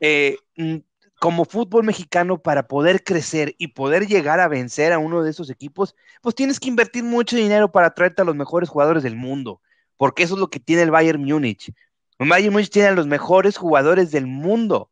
[0.00, 0.76] eh, mm,
[1.24, 5.48] como fútbol mexicano, para poder crecer y poder llegar a vencer a uno de esos
[5.48, 9.62] equipos, pues tienes que invertir mucho dinero para traerte a los mejores jugadores del mundo,
[9.96, 11.72] porque eso es lo que tiene el Bayern Múnich.
[12.18, 14.90] El Bayern Múnich tiene a los mejores jugadores del mundo,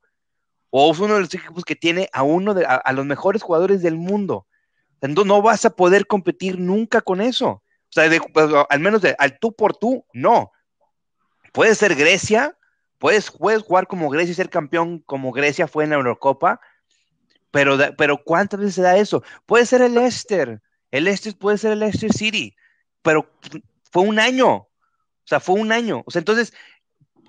[0.71, 3.83] o es uno de los equipos que tiene a uno de a, los mejores jugadores
[3.83, 4.47] del mundo.
[5.03, 7.51] Entonces no vas a poder competir nunca con eso.
[7.51, 10.51] O sea, pues, al menos al tú por tú, no.
[11.53, 12.57] Puede ser Grecia,
[13.03, 16.61] Puedes, jugar como Grecia y ser campeón como Grecia fue en la Eurocopa,
[17.51, 19.25] pero, pero ¿cuántas veces se da eso?
[19.45, 20.63] Puede ser el Leicester,
[20.93, 22.55] el Leicester puede ser el Leicester City,
[23.03, 23.29] pero
[23.91, 24.69] fue un año, o
[25.25, 26.05] sea, fue un año.
[26.07, 26.53] O sea, entonces,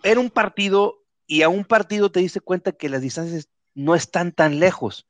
[0.03, 4.31] era un partido y a un partido te diste cuenta que las distancias no están
[4.31, 5.07] tan lejos,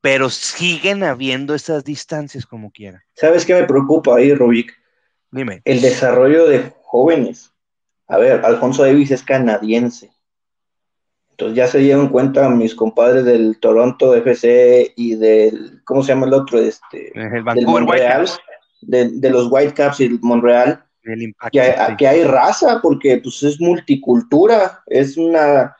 [0.00, 3.04] pero siguen habiendo esas distancias como quiera.
[3.14, 4.76] ¿Sabes qué me preocupa ahí, Rubik?
[5.30, 5.62] Dime.
[5.64, 7.51] El desarrollo de jóvenes.
[8.12, 10.12] A ver, Alfonso Davis es canadiense.
[11.30, 16.26] Entonces ya se llevan cuenta mis compadres del Toronto FC y del, ¿cómo se llama
[16.26, 16.58] el otro?
[16.58, 18.28] Este, el del Montreal,
[18.82, 20.84] de, de, los Whitecaps y el Montreal.
[21.04, 21.96] El impacto, que, hay, sí.
[21.96, 25.74] que hay raza, porque pues es multicultura, es una,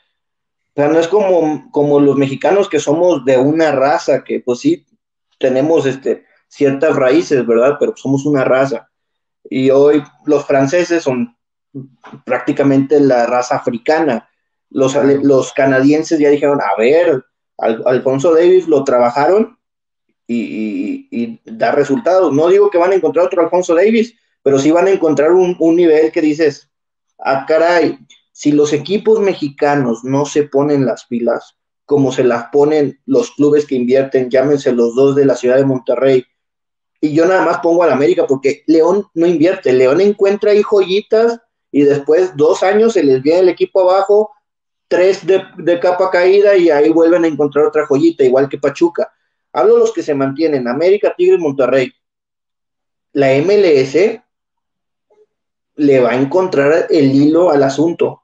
[0.70, 4.60] o sea, no es como, como los mexicanos que somos de una raza, que pues
[4.60, 4.86] sí,
[5.38, 7.76] tenemos este, ciertas raíces, ¿verdad?
[7.78, 8.88] Pero somos una raza.
[9.50, 11.36] Y hoy los franceses son
[12.24, 14.28] prácticamente la raza africana.
[14.70, 17.24] Los, los canadienses ya dijeron, a ver,
[17.58, 19.58] Al, Alfonso Davis lo trabajaron
[20.26, 22.32] y, y, y, da resultados.
[22.32, 25.56] No digo que van a encontrar otro Alfonso Davis, pero sí van a encontrar un,
[25.58, 26.70] un nivel que dices,
[27.18, 27.98] ah, caray,
[28.32, 33.66] si los equipos mexicanos no se ponen las pilas, como se las ponen los clubes
[33.66, 36.24] que invierten, llámense los dos de la ciudad de Monterrey,
[37.00, 41.40] y yo nada más pongo al América porque León no invierte, León encuentra ahí joyitas
[41.72, 44.30] y después dos años se les viene el equipo abajo,
[44.86, 49.10] tres de, capa caída y ahí vuelven a encontrar otra joyita, igual que Pachuca.
[49.54, 51.90] Hablo de los que se mantienen, América, Tigres, Monterrey.
[53.14, 54.20] La MLS
[55.76, 58.22] le va a encontrar el hilo al asunto.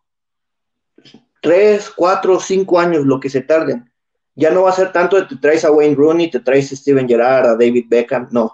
[1.41, 3.91] Tres, cuatro, cinco años, lo que se tarden.
[4.35, 6.77] Ya no va a ser tanto de te traes a Wayne Rooney, te traes a
[6.77, 8.53] Steven Gerrard, a David Beckham, no.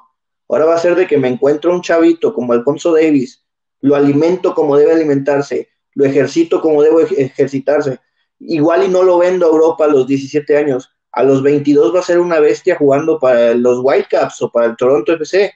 [0.49, 3.44] Ahora va a ser de que me encuentro un chavito como Alfonso Davis,
[3.85, 7.99] lo alimento como debe alimentarse, lo ejercito como debe ejercitarse.
[8.39, 12.01] Igual y no lo vendo a Europa a los 17 años, a los 22 va
[12.01, 15.53] a ser una bestia jugando para los Whitecaps o para el Toronto FC.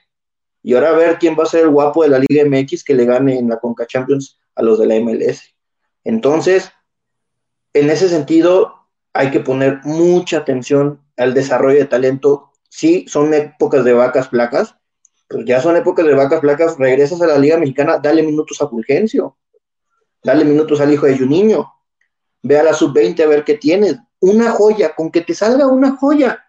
[0.61, 2.93] Y ahora a ver quién va a ser el guapo de la Liga MX que
[2.93, 5.55] le gane en la Conca Champions a los de la MLS.
[6.03, 6.71] Entonces,
[7.73, 8.75] en ese sentido,
[9.11, 12.51] hay que poner mucha atención al desarrollo de talento.
[12.69, 14.75] Sí, son épocas de vacas flacas,
[15.29, 18.67] pues ya son épocas de vacas flacas, regresas a la Liga Mexicana, dale minutos a
[18.67, 19.37] Fulgencio,
[20.23, 21.71] dale minutos al hijo de Juninho,
[22.41, 25.95] ve a la sub-20 a ver qué tienes, una joya, con que te salga una
[25.95, 26.43] joya,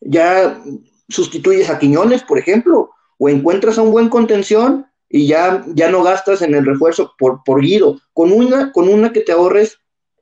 [0.00, 0.62] ya
[1.08, 6.02] sustituyes a Quiñones, por ejemplo, o encuentras a un buen contención y ya, ya no
[6.02, 9.78] gastas en el refuerzo por, por Guido, con una, con una que te ahorres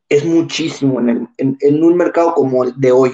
[0.09, 3.13] es muchísimo en, el, en, un mercado como el de hoy,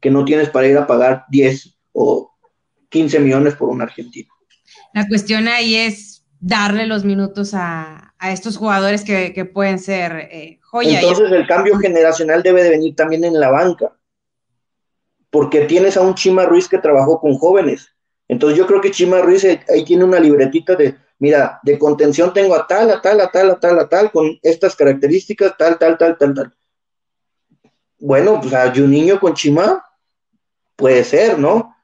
[0.00, 2.29] que no tienes para ir a pagar 10 o
[2.90, 4.32] 15 millones por un argentino.
[4.92, 10.28] La cuestión ahí es darle los minutos a, a estos jugadores que, que pueden ser
[10.30, 11.00] eh, joya.
[11.00, 13.92] Entonces el cambio generacional debe de venir también en la banca,
[15.30, 17.94] porque tienes a un Chima Ruiz que trabajó con jóvenes.
[18.28, 22.54] Entonces yo creo que Chima Ruiz ahí tiene una libretita de, mira, de contención tengo
[22.54, 25.98] a tal, a tal, a tal, a tal, a tal, con estas características, tal, tal,
[25.98, 26.54] tal, tal, tal.
[27.98, 29.84] Bueno, pues a Juninho con Chima
[30.76, 31.76] puede ser, ¿no?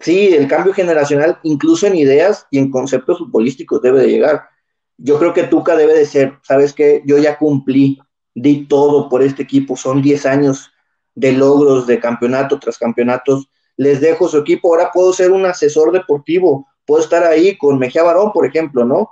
[0.00, 4.48] Sí, el cambio generacional, incluso en ideas y en conceptos futbolísticos, debe de llegar.
[4.96, 7.02] Yo creo que Tuca debe de ser, ¿sabes qué?
[7.06, 8.00] Yo ya cumplí,
[8.34, 10.70] di todo por este equipo, son 10 años
[11.14, 15.92] de logros de campeonato tras campeonatos, les dejo su equipo, ahora puedo ser un asesor
[15.92, 19.10] deportivo, puedo estar ahí con Mejía Barón, por ejemplo, ¿no?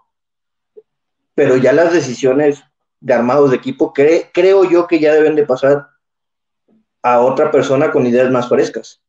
[1.34, 2.62] Pero ya las decisiones
[3.00, 5.88] de armados de equipo, cre creo yo que ya deben de pasar
[7.02, 9.02] a otra persona con ideas más frescas.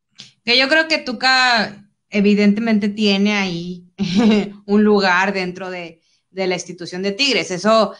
[0.47, 3.83] Que yo creo que Tuca evidentemente tiene ahí
[4.65, 5.99] un lugar dentro de,
[6.31, 7.93] de, la institución de Tigres, eso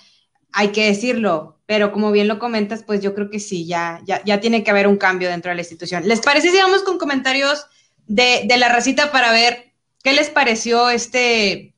[0.54, 4.24] hay que decirlo, pero como bien lo comentas, pues yo creo que sí, ya, ya,
[4.24, 6.08] ya tiene que haber un cambio dentro de la institución.
[6.08, 7.66] ¿Les parece si vamos con comentarios
[8.06, 11.76] de, de la racita para ver qué les pareció este,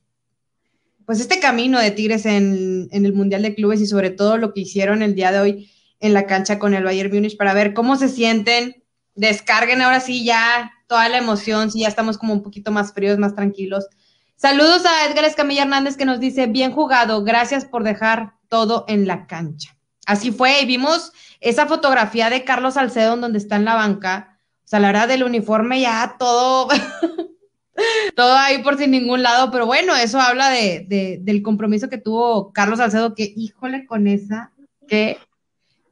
[1.04, 4.54] pues este camino de Tigres en, en, el Mundial de Clubes y sobre todo lo
[4.54, 7.74] que hicieron el día de hoy en la cancha con el Bayern Múnich para ver
[7.74, 8.79] cómo se sienten.
[9.20, 13.18] Descarguen ahora sí ya toda la emoción, si ya estamos como un poquito más fríos,
[13.18, 13.86] más tranquilos.
[14.34, 19.06] Saludos a Edgar Escamilla Hernández que nos dice, bien jugado, gracias por dejar todo en
[19.06, 19.76] la cancha.
[20.06, 24.38] Así fue, y vimos esa fotografía de Carlos Salcedo donde está en la banca.
[24.64, 26.68] O sea, la verdad del uniforme ya todo,
[28.16, 32.54] todo ahí por sin ningún lado, pero bueno, eso habla de, del compromiso que tuvo
[32.54, 34.50] Carlos Salcedo, que híjole con esa,
[34.88, 35.18] que,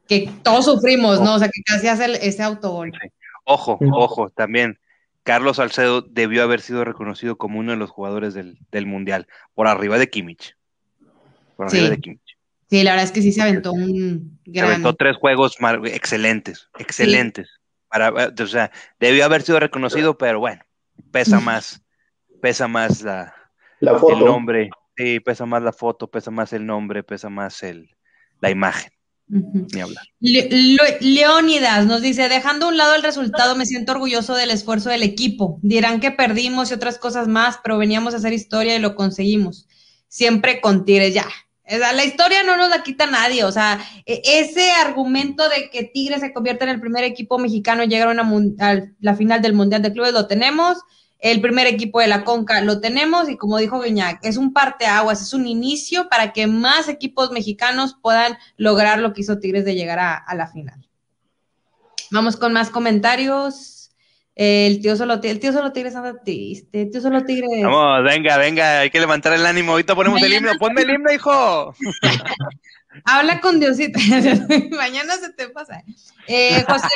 [0.07, 1.35] que todos sufrimos, ¿no?
[1.35, 2.91] O sea, que casi hace ese autogol.
[3.51, 4.79] Ojo, ojo, también
[5.23, 9.97] Carlos Salcedo debió haber sido reconocido como uno de los jugadores del, Mundial, por arriba
[9.97, 10.55] de Kimmich.
[11.57, 12.37] Por arriba de Kimmich.
[12.69, 14.67] Sí, la verdad es que sí se aventó un gran...
[14.67, 15.57] Se aventó tres juegos
[15.87, 17.49] excelentes, excelentes.
[17.89, 20.63] Para, o sea, debió haber sido reconocido, pero bueno,
[21.11, 21.83] pesa más,
[22.43, 23.33] pesa más la,
[23.99, 24.13] foto.
[24.13, 24.69] el nombre.
[24.95, 27.97] Sí, pesa más la foto, pesa más el nombre, pesa más el,
[28.41, 28.93] la imagen.
[31.01, 35.03] Leónidas nos dice, dejando a un lado el resultado, me siento orgulloso del esfuerzo del
[35.03, 35.59] equipo.
[35.63, 39.67] Dirán que perdimos y otras cosas más, pero veníamos a hacer historia y lo conseguimos.
[40.09, 41.27] Siempre con Tigres, ya.
[41.67, 43.45] la historia no nos la quita nadie.
[43.45, 47.85] O sea, e, ese argumento de que Tigres se convierte en el primer equipo mexicano
[47.85, 50.79] y llegaron a la final del Mundial de Clubes, lo tenemos
[51.21, 55.21] el primer equipo de la Conca lo tenemos y como dijo Guiñac, es un parteaguas,
[55.21, 59.75] es un inicio para que más equipos mexicanos puedan lograr lo que hizo Tigres de
[59.75, 60.89] llegar a, la final.
[62.11, 63.91] Vamos con más comentarios.
[64.37, 67.65] El tío solo el tío solo Tigres anda triste, el tío solo Tigres.
[67.65, 69.73] Vamos, venga, venga, hay que levantar el ánimo.
[69.73, 71.75] Ahorita ponemos el himno, ponme el himno, hijo.
[73.05, 73.99] Habla con Diosito.
[74.77, 75.83] Mañana se te pasa.
[76.27, 76.89] Eh, José,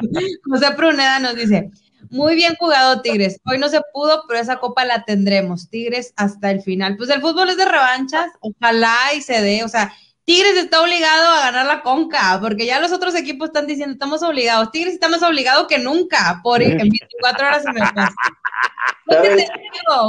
[0.44, 1.70] José Pruneda nos dice:
[2.10, 3.40] muy bien jugado, Tigres.
[3.44, 5.70] Hoy no se pudo, pero esa copa la tendremos.
[5.70, 6.96] Tigres hasta el final.
[6.96, 8.30] Pues el fútbol es de revanchas.
[8.40, 9.64] Ojalá y se dé.
[9.64, 9.92] O sea,
[10.24, 14.22] Tigres está obligado a ganar la conca, porque ya los otros equipos están diciendo, estamos
[14.22, 14.70] obligados.
[14.70, 18.14] Tigres está más obligado que nunca, por en 24 horas se me pasa.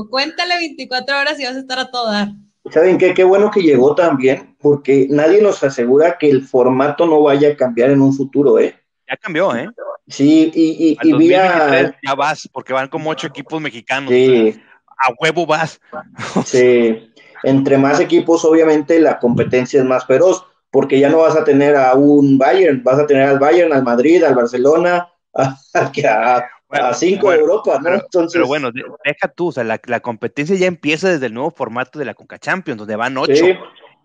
[0.09, 2.27] Cuéntale 24 horas y vas a estar a todo dar.
[2.69, 3.15] ¿Saben qué?
[3.15, 7.57] Qué bueno que llegó también, porque nadie nos asegura que el formato no vaya a
[7.57, 8.75] cambiar en un futuro, ¿eh?
[9.11, 9.69] Ya cambió, ¿eh?
[10.07, 11.93] Sí, y, y, vía...
[12.01, 14.09] Ya vas, porque van como ocho equipos mexicanos.
[14.09, 14.57] Sí.
[15.05, 15.81] a huevo vas.
[16.45, 17.11] sí.
[17.43, 21.75] Entre más equipos, obviamente, la competencia es más feroz, porque ya no vas a tener
[21.75, 27.31] a un Bayern, vas a tener al Bayern, al Madrid, al Barcelona, a, a, cinco
[27.31, 27.83] de Europa, ¿no?
[27.83, 28.33] Pero, Entonces...
[28.33, 31.99] pero bueno, deja tú, o sea, la, la, competencia ya empieza desde el nuevo formato
[31.99, 33.35] de la Conca Champions, donde van ocho.
[33.35, 33.57] Sí.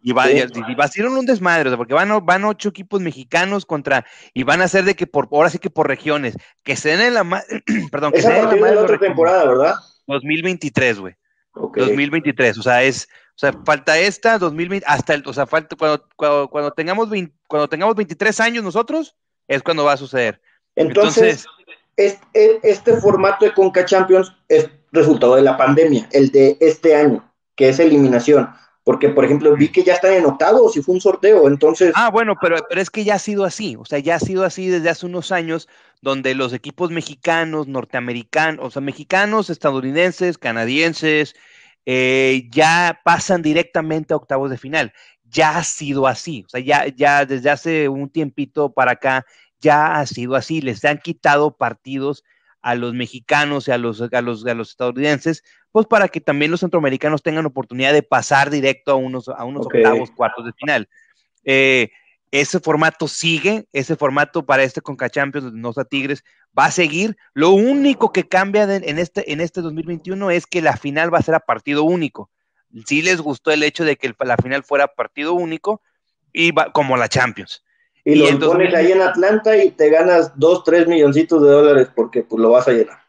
[0.07, 4.63] Y va, a ser un desmadre, porque van, van ocho equipos mexicanos contra, y van
[4.63, 7.45] a ser de que por, ahora sí que por regiones, que se den en la,
[7.91, 9.75] perdón, que se den en la otra temporada, ¿verdad?
[10.07, 11.17] 2023, güey.
[11.55, 16.07] 2023, o sea, es, o sea, falta esta, 2020, hasta el, o sea, falta, cuando,
[16.17, 17.09] cuando, tengamos,
[17.49, 19.17] cuando tengamos 23 años nosotros,
[19.49, 20.41] es cuando va a suceder.
[20.77, 21.47] Entonces,
[21.97, 27.29] este, este formato de Conca Champions es resultado de la pandemia, el de este año,
[27.57, 28.49] que es eliminación
[28.87, 31.93] porque, por ejemplo, vi que ya están en octavos y fue un sorteo, entonces...
[31.97, 34.45] Ah, bueno, pero, pero es que ya ha sido así, o sea, ya ha sido
[34.45, 35.69] así desde hace unos años,
[36.03, 41.35] donde los equipos mexicanos, norteamericanos, o sea, mexicanos, estadounidenses, canadienses,
[41.85, 44.93] eh, ya pasan directamente a octavos de final.
[45.25, 49.27] Ya ha sido así, o sea, ya, ya desde hace un tiempito para acá,
[49.59, 52.23] ya ha sido así, les han quitado partidos
[52.63, 55.43] a los mexicanos y a los, a los, a los estadounidenses,
[55.77, 59.67] pues para que también los centroamericanos tengan oportunidad de pasar directo a unos, a unos
[59.67, 60.89] octavos, cuartos de final.
[61.45, 61.91] Eh,
[62.31, 66.25] ese formato sigue, ese formato para este Conca Champions de Nosa Tigres
[66.59, 67.19] va a seguir.
[67.35, 71.23] Lo único que cambia en, este, en este 2021 es que la final va a
[71.23, 72.31] ser a partido único.
[72.87, 75.83] Sí les gustó el hecho de que la final fuera partido único
[76.33, 77.63] y va, como la Champions.
[78.03, 82.23] Y, lo pones ahí en Atlanta y te ganas dos, tres milloncitos de dólares porque
[82.23, 83.06] pues lo vas a llenar.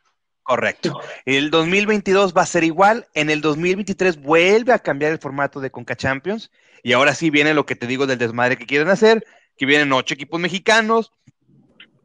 [0.48, 1.02] Correcto.
[1.26, 3.06] El 2022 va a ser igual.
[3.14, 6.52] En el 2023 vuelve a cambiar el formato de Conca Champions.
[6.84, 9.26] Y ahora sí viene lo que te digo del desmadre que quieren hacer,
[9.58, 11.12] que vienen ocho equipos mexicanos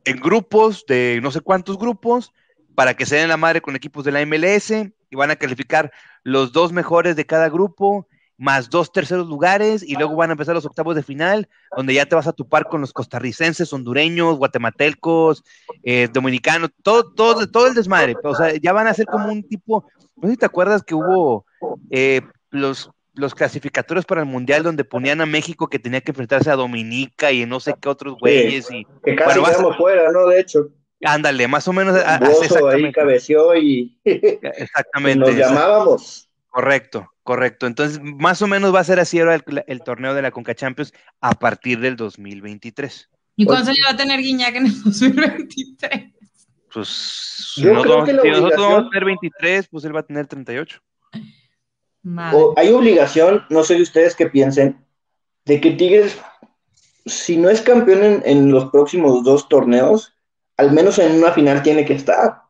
[0.04, 2.32] en grupos de no sé cuántos grupos
[2.74, 5.92] para que se den la madre con equipos de la MLS y van a calificar
[6.24, 8.08] los dos mejores de cada grupo
[8.38, 12.06] más dos terceros lugares y luego van a empezar los octavos de final, donde ya
[12.06, 15.44] te vas a topar con los costarricenses, hondureños, guatemaltecos,
[15.84, 18.16] eh, dominicanos, todo, todo, todo el desmadre.
[18.24, 20.94] O sea, ya van a ser como un tipo, no sé si te acuerdas que
[20.94, 21.46] hubo
[21.90, 26.50] eh, los, los clasificatorios para el Mundial donde ponían a México que tenía que enfrentarse
[26.50, 28.70] a Dominica y no sé qué otros güeyes.
[28.70, 30.26] y, que casi quedamos fuera, ¿no?
[30.26, 30.68] De hecho.
[31.04, 31.96] Ándale, más o menos.
[32.20, 36.28] Bozo ahí cabeció y, exactamente, nos llamábamos.
[36.48, 37.11] Correcto.
[37.22, 40.56] Correcto, entonces más o menos va a ser así ahora el, torneo de la Conca
[40.56, 43.08] Champions a partir del 2023.
[43.36, 46.12] ¿Y cuándo se le va a tener Guiñac en el 2023?
[46.74, 50.06] Pues Yo no, creo que la nosotros vamos a tener 23, pues él va a
[50.06, 50.80] tener 38.
[52.56, 54.84] hay obligación, no sé ustedes qué piensen,
[55.44, 56.18] de que Tigres,
[57.06, 60.12] si no es campeón en, en los próximos dos torneos,
[60.56, 62.42] al menos en una final tiene que estar.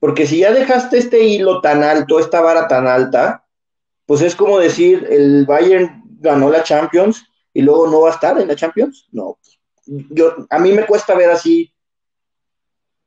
[0.00, 3.41] Porque si ya dejaste este hilo tan alto, esta vara tan alta,
[4.12, 8.38] pues es como decir, el Bayern ganó la Champions y luego no va a estar
[8.38, 9.08] en la Champions.
[9.10, 9.38] No,
[9.86, 11.72] yo, a mí me cuesta ver así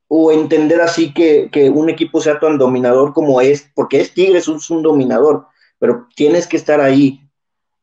[0.08, 4.70] o entender así que, un equipo sea tan dominador como es, porque es Tigres, es
[4.72, 5.46] un dominador,
[5.78, 7.22] pero tienes que estar ahí.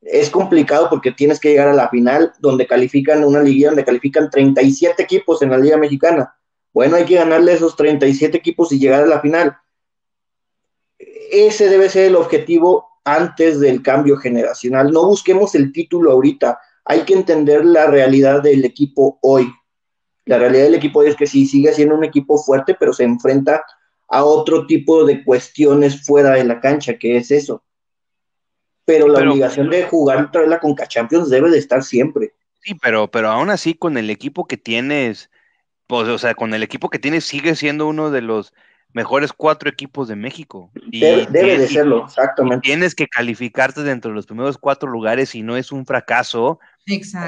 [0.01, 4.31] Es complicado porque tienes que llegar a la final donde califican una liga donde califican
[4.31, 6.35] 37 equipos en la Liga Mexicana.
[6.73, 9.57] Bueno, hay que ganarle esos 37 equipos y llegar a la final.
[10.99, 14.91] Ese debe ser el objetivo antes del cambio generacional.
[14.93, 19.53] No busquemos el título ahorita, hay que entender la realidad del equipo hoy.
[20.25, 23.05] La realidad del equipo hoy es que sí, sigue siendo un equipo fuerte, pero se
[23.05, 23.65] enfrenta
[24.09, 27.65] a otro tipo de cuestiones fuera de la cancha, que es eso.
[28.85, 32.35] Pero la obligación de jugar otra vez la Conca Champions debe de estar siempre.
[32.61, 35.31] Sí, pero, pero aún así con el equipo que tienes,
[35.87, 38.53] pues, o sea, con el equipo que tienes sigue siendo uno de los
[38.93, 40.71] mejores cuatro equipos de México.
[40.91, 42.63] Y debe, de serlo, exactamente.
[42.63, 46.59] Tienes que calificarte dentro de los primeros cuatro lugares y no es un fracaso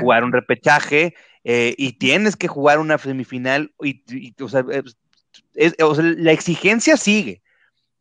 [0.01, 4.03] jugar un repechaje eh, y tienes que jugar una semifinal y,
[4.43, 4.65] o, sea,
[5.55, 7.43] la exigencia sigue.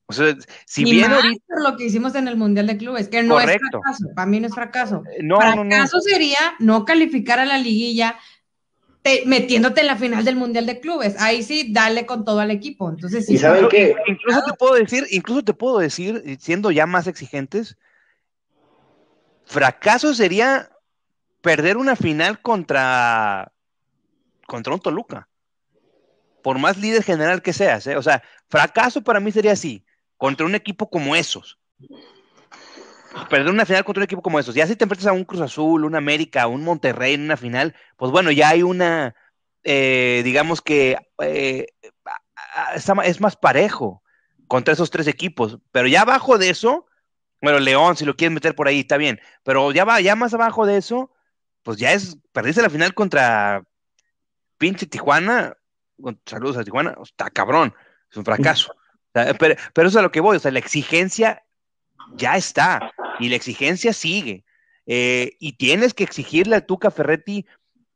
[0.06, 0.36] O sea,
[0.66, 1.12] si bien
[1.48, 4.40] por lo que hicimos en el Mundial de Clubes, que no es fracaso, para mí
[4.40, 5.04] no es fracaso.
[5.12, 8.18] Eh, no, fracaso sería no calificar a la liguilla,
[9.26, 11.16] metiéndote en la final del Mundial de Clubes.
[11.20, 12.90] Ahí sí, dale con todo al equipo.
[12.90, 13.96] Entonces, sí, ¿Y saben qué?
[14.08, 17.78] Incluso te puedo decir, incluso te puedo decir, siendo ya más exigentes,
[19.46, 20.70] fracaso sería
[21.42, 23.52] perder una final contra,
[24.48, 25.28] contra un Toluca.
[26.42, 27.98] Por más líder general que seas, ¿eh?
[27.98, 29.86] O sea, fracaso para mí sería así,
[30.18, 31.58] contra un equipo como esos
[33.30, 35.42] perder una final contra un equipo como esos, ya si te enfrentas a un Cruz
[35.42, 39.16] Azul, un América, un Monterrey en una final, pues bueno, ya hay una,
[39.64, 41.68] eh, digamos que eh,
[43.04, 44.04] es más parejo
[44.48, 46.88] contra esos tres equipos, pero ya abajo de eso,
[47.42, 50.34] bueno, León, si lo quieres meter por ahí, está bien, pero ya va, ya más
[50.34, 51.12] abajo de eso,
[51.62, 53.64] pues ya es, perdiste la final contra
[54.58, 55.56] pinche Tijuana,
[56.26, 57.74] saludos a Tijuana, está cabrón,
[58.10, 58.74] es un fracaso.
[59.12, 61.44] pero, pero, eso es a lo que voy, o sea, la exigencia
[62.16, 62.92] ya está
[63.24, 64.44] y la exigencia sigue.
[64.86, 67.46] Eh, y tienes que exigirle a Tuca Ferretti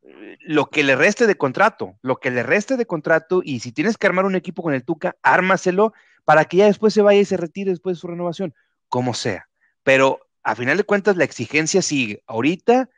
[0.03, 3.73] eh, lo que le reste de contrato, lo que le reste de contrato, y si
[3.73, 7.19] tienes que armar un equipo con el Tuca, ármaselo para que ya después se vaya
[7.19, 8.55] y se retire después de su renovación,
[8.87, 9.49] como sea.
[9.83, 12.23] Pero a final de cuentas la exigencia sigue.
[12.25, 12.89] Ahorita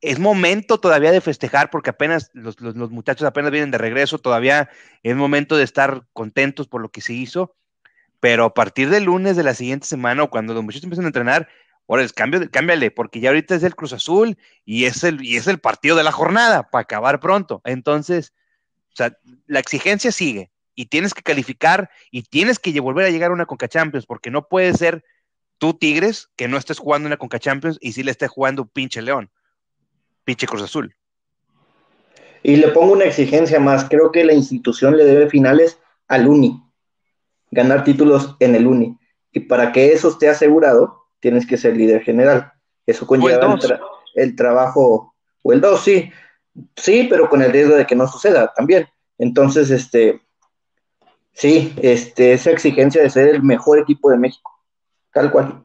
[0.00, 4.70] es momento todavía de festejar porque apenas los, los muchachos apenas vienen de regreso, todavía
[5.04, 7.54] es momento de estar contentos por lo que se hizo
[8.20, 11.48] pero a partir del lunes de la siguiente semana cuando los muchachos empiezan a entrenar,
[11.88, 15.36] ahora es cambio, cámbiale, porque ya ahorita es el Cruz Azul y es el, y
[15.36, 17.60] es el partido de la jornada para acabar pronto.
[17.64, 18.32] Entonces,
[18.92, 19.16] o sea,
[19.46, 23.46] la exigencia sigue y tienes que calificar y tienes que volver a llegar a una
[23.46, 25.04] Conca Champions, porque no puede ser
[25.58, 29.02] tú, Tigres, que no estés jugando una Conca Champions y sí le estés jugando pinche
[29.02, 29.30] León,
[30.24, 30.94] pinche Cruz Azul.
[32.42, 36.62] Y le pongo una exigencia más, creo que la institución le debe finales al Uni
[37.50, 38.98] ganar títulos en el Uni.
[39.32, 42.52] Y para que eso esté asegurado, tienes que ser líder general.
[42.86, 43.58] Eso conlleva
[44.14, 46.10] el, trabajo, o el 2, sí,
[46.76, 48.88] sí, pero con el riesgo de que no suceda también.
[49.18, 50.22] Entonces, este,
[51.32, 54.50] sí, este, esa exigencia de ser el mejor equipo de México,
[55.12, 55.64] tal cual.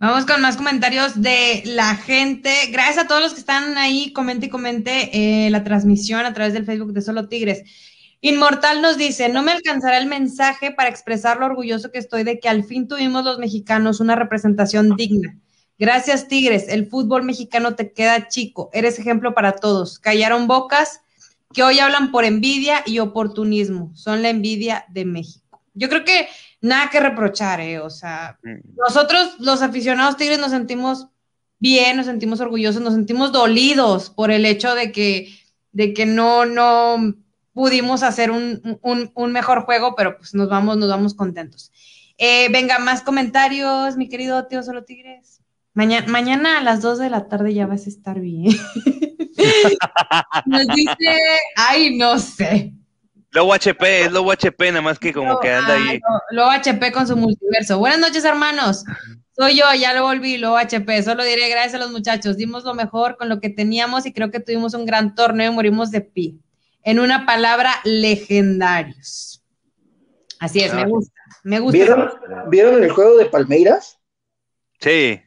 [0.00, 2.52] Vamos con más comentarios de la gente.
[2.70, 6.52] Gracias a todos los que están ahí, comente y comente eh, la transmisión a través
[6.52, 7.64] del Facebook de Solo Tigres.
[8.20, 12.40] Inmortal nos dice, no me alcanzará el mensaje para expresar lo orgulloso que estoy de
[12.40, 15.38] que al fin tuvimos los mexicanos una representación digna.
[15.78, 16.66] Gracias, Tigres.
[16.68, 18.68] El fútbol mexicano te queda chico.
[18.72, 20.00] Eres ejemplo para todos.
[20.00, 21.02] Callaron bocas
[21.52, 23.92] que hoy hablan por envidia y oportunismo.
[23.94, 25.62] Son la envidia de México.
[25.74, 26.28] Yo creo que
[26.60, 27.78] nada que reprochar, ¿eh?
[27.78, 28.76] O sea, mm.
[28.76, 31.06] nosotros los aficionados Tigres nos sentimos
[31.60, 35.32] bien, nos sentimos orgullosos, nos sentimos dolidos por el hecho de que,
[35.70, 37.14] de que no, no,
[37.58, 38.62] pudimos hacer un,
[39.32, 41.72] mejor juego, pero pues nos vamos, nos vamos contentos.
[42.16, 45.42] Eh, venga, más comentarios, mi querido tío Solo Tigres.
[45.74, 48.56] Mañana, mañana a las 2 de la tarde ya vas a estar bien.
[50.46, 51.20] Nos dice,
[51.56, 52.74] ay, no sé.
[53.32, 55.98] Lobo HP, es Lobo HP, nada más que como que anda ahí.
[56.30, 57.80] Lobo HP con su multiverso.
[57.80, 58.84] Buenas noches, hermanos.
[59.32, 61.02] Soy yo, ya lo volví, Lobo HP.
[61.02, 62.36] Solo diré gracias a los muchachos.
[62.36, 65.54] Dimos lo mejor con lo que teníamos y creo que tuvimos un gran torneo y
[65.56, 66.40] morimos de pi.
[66.88, 69.44] En una palabra, legendarios.
[70.40, 70.86] Así es, me ah.
[70.86, 71.20] gusta.
[71.44, 71.76] Me gusta.
[71.76, 72.10] ¿Vieron,
[72.48, 73.98] ¿Vieron el juego de Palmeiras?
[74.80, 75.20] Sí.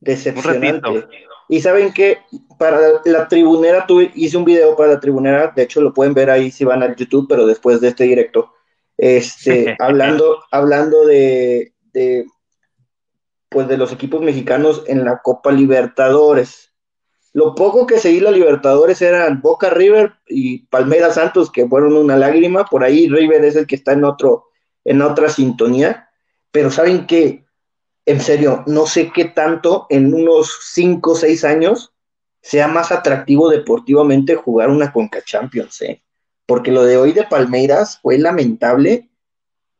[0.00, 1.06] Decepcionante.
[1.50, 2.20] Y saben que
[2.58, 6.30] para la tribunera, tuve, hice un video para la tribunera, de hecho lo pueden ver
[6.30, 8.54] ahí si van al YouTube, pero después de este directo,
[8.96, 12.24] este, hablando, hablando de, de,
[13.50, 16.71] pues de los equipos mexicanos en la Copa Libertadores.
[17.32, 22.16] Lo poco que seguí la Libertadores eran Boca River y Palmeiras Santos, que fueron una
[22.16, 22.64] lágrima.
[22.64, 24.46] Por ahí River es el que está en otro,
[24.84, 26.10] en otra sintonía.
[26.50, 27.46] Pero saben que
[28.04, 31.92] en serio, no sé qué tanto en unos 5 o 6 años
[32.40, 36.02] sea más atractivo deportivamente jugar una Conca Champions, ¿eh?
[36.44, 39.10] Porque lo de hoy de Palmeiras fue lamentable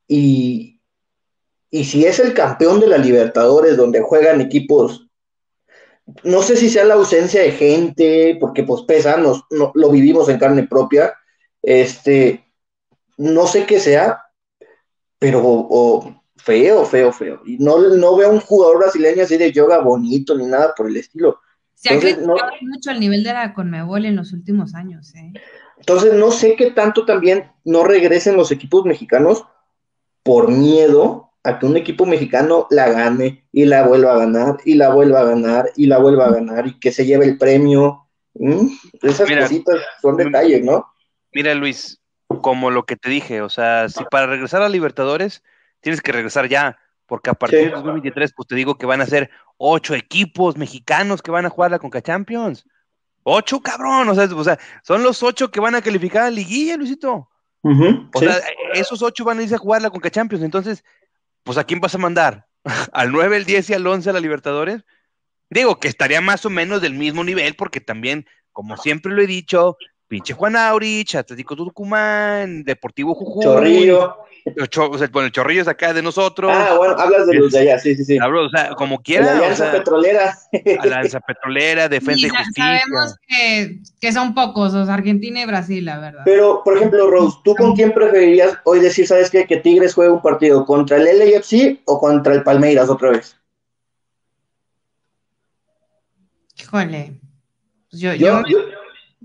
[0.07, 0.81] y,
[1.71, 5.02] y si es el campeón de la Libertadores donde juegan equipos,
[6.25, 10.39] no sé si sea la ausencia de gente, porque pues pesa, nos, lo vivimos en
[10.39, 11.15] carne propia,
[11.63, 12.45] este,
[13.17, 14.23] no sé qué sea,
[15.19, 17.43] pero feo, feo, feo.
[17.47, 20.97] Y no, no veo un jugador brasileño así de yoga bonito ni nada por el
[20.97, 21.41] estilo.
[21.75, 25.15] Se ha crecido mucho el nivel de la Conmebol en los últimos años.
[25.15, 25.33] ¿eh?
[25.79, 29.45] Entonces, no sé qué tanto también no regresen los equipos mexicanos
[30.23, 34.75] por miedo a que un equipo mexicano la gane y la vuelva a ganar y
[34.75, 38.09] la vuelva a ganar y la vuelva a ganar y que se lleve el premio.
[38.35, 38.69] ¿Mm?
[39.03, 40.87] Esas cositas son detalles, ¿no?
[41.33, 42.01] Mira, Luis,
[42.41, 45.43] como lo que te dije, o sea, si para regresar a Libertadores
[45.81, 49.07] tienes que regresar ya, porque a partir de 2023, pues te digo que van a
[49.07, 52.65] ser ocho equipos mexicanos que van a jugar la Conca Champions.
[53.25, 57.29] Ocho, cabrón, o sea, son los ocho que van a calificar a liguilla, Luisito.
[57.63, 58.39] o sea,
[58.75, 60.85] esos ocho van a irse a jugar la Conca Champions, entonces,
[61.45, 62.47] pues ¿a quién vas a mandar?
[62.93, 64.85] ¿Al 9, el 10 y al 11 a la Libertadores?
[65.51, 69.27] Digo que estaría más o menos del mismo nivel, porque también, como siempre lo he
[69.27, 69.77] dicho,
[70.13, 73.45] pinche Juan Aurich, Atlético Tucumán, Deportivo Jujuy.
[73.45, 74.15] Chorrillo.
[74.45, 76.53] o sea, bueno, el chorrillo es acá de nosotros.
[76.55, 78.19] Ah, bueno, hablas de los de allá, sí, sí, sí.
[78.19, 79.25] o sea, como quiera.
[79.25, 80.37] La Alianza Petrolera.
[80.81, 82.63] Alianza Petrolera, Defensa y, Justicia.
[82.63, 86.23] Sabemos que, que, son pocos, los Argentina y Brasil, la verdad.
[86.27, 90.13] Pero, por ejemplo, Rose, ¿tú con quién preferirías hoy decir, sabes qué, que Tigres juegue
[90.13, 90.67] un partido?
[90.67, 93.35] ¿Contra el LAFC o contra el Palmeiras otra vez?
[96.61, 97.15] Híjole.
[97.89, 98.59] Pues yo, yo, yo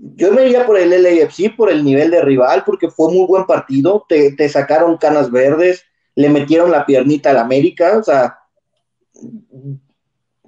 [0.00, 3.46] yo me iría por el LAFC, por el nivel de rival, porque fue muy buen
[3.46, 4.04] partido.
[4.08, 5.84] Te, sacaron canas verdes,
[6.14, 8.38] le metieron la piernita al América, o sea,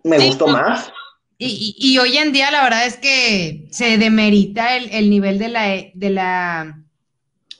[0.04, 0.92] me gustó más.
[1.38, 6.10] Y, hoy en día la verdad es que se demerita el, nivel de la, de
[6.10, 6.78] la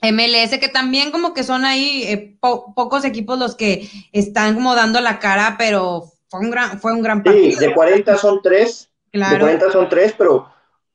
[0.02, 5.00] MLS, que también como que son ahí eh, pocos equipos los que están como dando
[5.00, 7.58] la cara, pero fue un gran, fue un gran partido.
[7.58, 10.46] Sí, de 40 son tres, de 40 son tres, pero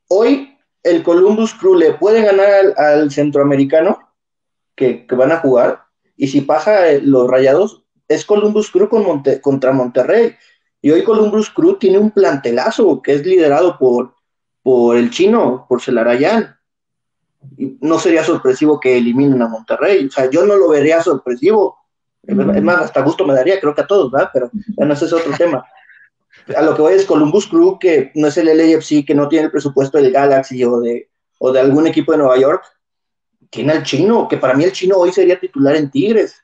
[0.08, 0.55] hoy
[0.86, 4.00] el Columbus Crew le puede ganar al, centroamericano
[4.76, 5.82] que, van a jugar,
[6.16, 10.36] y si pasa eh, los rayados, es Columbus Crew con contra Monterrey.
[10.82, 14.14] Y hoy Columbus Crew tiene un plantelazo que es liderado por,
[14.62, 16.56] por el chino, por Celarayán.
[17.58, 20.06] No sería sorpresivo que eliminen a Monterrey.
[20.06, 21.80] O sea, yo no lo vería sorpresivo.
[22.22, 24.30] Es más, hasta gusto me daría, creo que a todos, ¿verdad?
[24.32, 25.66] Pero ya no ese es otro tema
[26.56, 29.46] a lo que voy es Columbus Crew, que no es el LAFC, que no tiene
[29.46, 32.64] el presupuesto del Galaxy o de, o de algún equipo de Nueva York,
[33.50, 36.36] tiene al chino, que para mí el chino hoy sería titular en Tigres.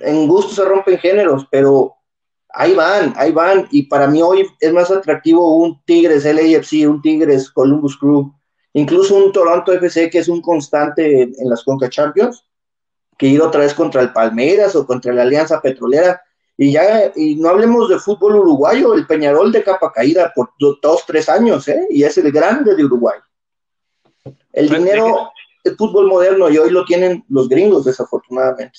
[0.00, 1.94] En gusto se rompen géneros, pero
[2.50, 3.66] ahí van, ahí van.
[3.70, 8.32] Y para mí hoy es más atractivo un Tigres LAFC, un Tigres Columbus Crew,
[8.72, 12.44] incluso un Toronto FC que es un constante en las Conca Champions,
[13.18, 16.22] que ir otra vez contra el Palmeiras o contra la Alianza Petrolera
[16.62, 21.06] y ya, y no hablemos de fútbol uruguayo, el Peñarol de capa caída por dos,
[21.06, 21.86] tres años, ¿eh?
[21.88, 23.18] Y es el grande de Uruguay.
[24.52, 25.30] El dinero,
[25.64, 28.78] el fútbol moderno, y hoy lo tienen los gringos, desafortunadamente.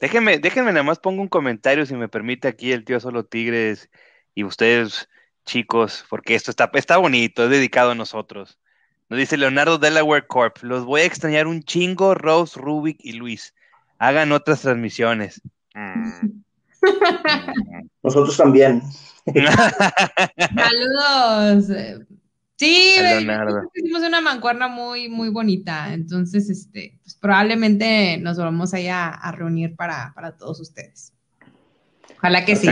[0.00, 3.90] Déjenme, déjenme nada más pongo un comentario, si me permite aquí el tío Solo Tigres
[4.36, 5.08] y ustedes,
[5.44, 8.60] chicos, porque esto está, está bonito, es dedicado a nosotros.
[9.08, 10.58] Nos dice Leonardo Delaware Corp.
[10.62, 13.56] Los voy a extrañar un chingo, Rose, Rubik y Luis.
[13.98, 15.42] Hagan otras transmisiones.
[15.74, 16.45] Mm.
[18.02, 18.82] Nosotros también.
[20.54, 21.66] Saludos.
[22.56, 22.94] Sí,
[23.74, 25.92] hicimos una mancuerna muy, muy bonita.
[25.92, 31.12] Entonces, este, pues probablemente nos vamos a, a reunir para, todos ustedes.
[32.16, 32.68] Ojalá que sí.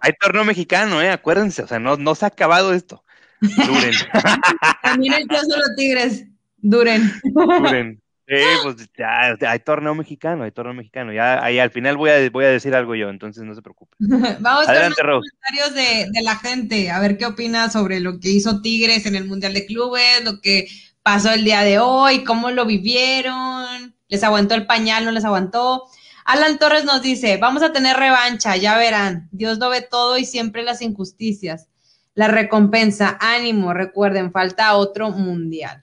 [0.00, 1.10] Hay torneo mexicano, ¿eh?
[1.10, 3.04] Acuérdense, o sea, no, no se ha acabado esto.
[3.40, 3.94] Duren.
[4.82, 6.26] También el caso de los tigres.
[6.56, 7.12] Duren.
[7.22, 8.02] Duren.
[8.26, 11.12] Sí, pues ya, hay torneo mexicano, hay torneo mexicano.
[11.12, 13.94] Ya ahí al final voy a, voy a decir algo yo, entonces no se preocupe.
[14.40, 18.00] Vamos Adelante, a ver los comentarios de, de, la gente, a ver qué opina sobre
[18.00, 20.68] lo que hizo Tigres en el Mundial de Clubes, lo que
[21.02, 25.84] pasó el día de hoy, cómo lo vivieron, les aguantó el pañal, no les aguantó.
[26.24, 30.24] Alan Torres nos dice, vamos a tener revancha, ya verán, Dios lo ve todo y
[30.24, 31.68] siempre las injusticias.
[32.14, 35.82] La recompensa, ánimo, recuerden, falta otro mundial.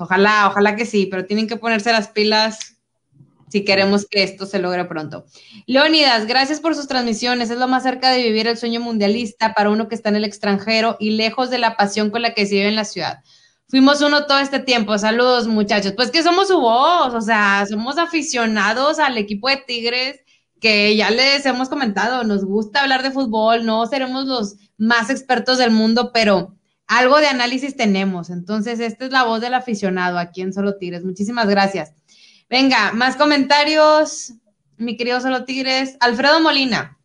[0.00, 2.76] Ojalá, ojalá que sí, pero tienen que ponerse las pilas
[3.48, 5.24] si queremos que esto se logre pronto.
[5.66, 7.50] Leonidas, gracias por sus transmisiones.
[7.50, 10.24] Es lo más cerca de vivir el sueño mundialista para uno que está en el
[10.24, 13.22] extranjero y lejos de la pasión con la que se vive en la ciudad.
[13.68, 14.96] Fuimos uno todo este tiempo.
[14.98, 15.94] Saludos, muchachos.
[15.96, 20.20] Pues que somos su voz, o sea, somos aficionados al equipo de Tigres
[20.60, 25.58] que ya les hemos comentado, nos gusta hablar de fútbol, no seremos los más expertos
[25.58, 26.54] del mundo, pero
[26.90, 28.30] algo de análisis tenemos.
[28.30, 31.04] Entonces, esta es la voz del aficionado aquí en Solo Tigres.
[31.04, 31.92] Muchísimas gracias.
[32.48, 34.32] Venga, más comentarios,
[34.76, 35.96] mi querido Solo Tigres.
[36.00, 36.98] Alfredo Molina.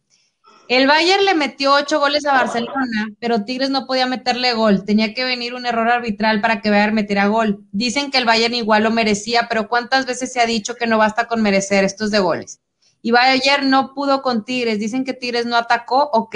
[0.67, 4.85] El Bayern le metió ocho goles a Barcelona, pero Tigres no podía meterle gol.
[4.85, 7.63] Tenía que venir un error arbitral para que Bayern metiera gol.
[7.71, 10.97] Dicen que el Bayern igual lo merecía, pero ¿cuántas veces se ha dicho que no
[10.97, 12.59] basta con merecer estos de goles?
[13.03, 14.79] Y Bayern no pudo con Tigres.
[14.79, 16.35] Dicen que Tigres no atacó, ok.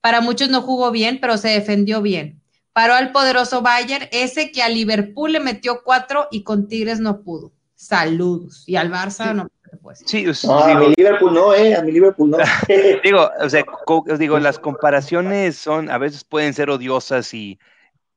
[0.00, 2.41] Para muchos no jugó bien, pero se defendió bien.
[2.72, 7.22] Paró al poderoso Bayern, ese que a Liverpool le metió cuatro y con Tigres no
[7.22, 7.52] pudo.
[7.74, 8.64] Saludos.
[8.66, 9.48] Y al Barça no
[10.04, 12.38] Sí, a mi Liverpool no, eh, a mi Liverpool no.
[13.04, 13.64] digo, o sea,
[14.18, 17.58] digo, las comparaciones son, a veces pueden ser odiosas y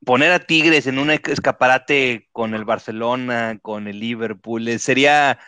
[0.05, 5.39] poner a Tigres en un escaparate con el Barcelona, con el Liverpool, eh, sería,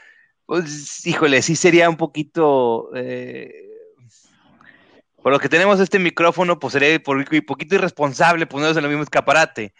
[0.45, 3.66] pues, híjole, sí sería un poquito, eh,
[5.27, 9.03] por lo que tenemos este micrófono, pues sería por, poquito irresponsable ponerlos en el mismo
[9.03, 9.73] escaparate.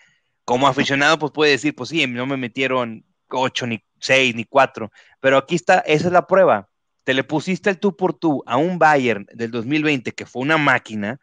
[0.43, 4.91] Como aficionado, pues puede decir, pues sí, no me metieron ocho, ni seis, ni cuatro.
[5.21, 6.67] Pero aquí está, esa es la prueba.
[7.05, 10.57] Te le pusiste el tú por tú a un Bayern del 2020 que fue una
[10.57, 11.17] máquina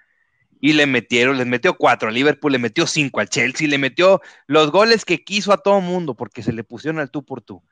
[0.59, 4.22] y le metieron, les metió cuatro, a Liverpool le metió cinco, al Chelsea le metió
[4.47, 7.62] los goles que quiso a todo mundo porque se le pusieron al tú por tú.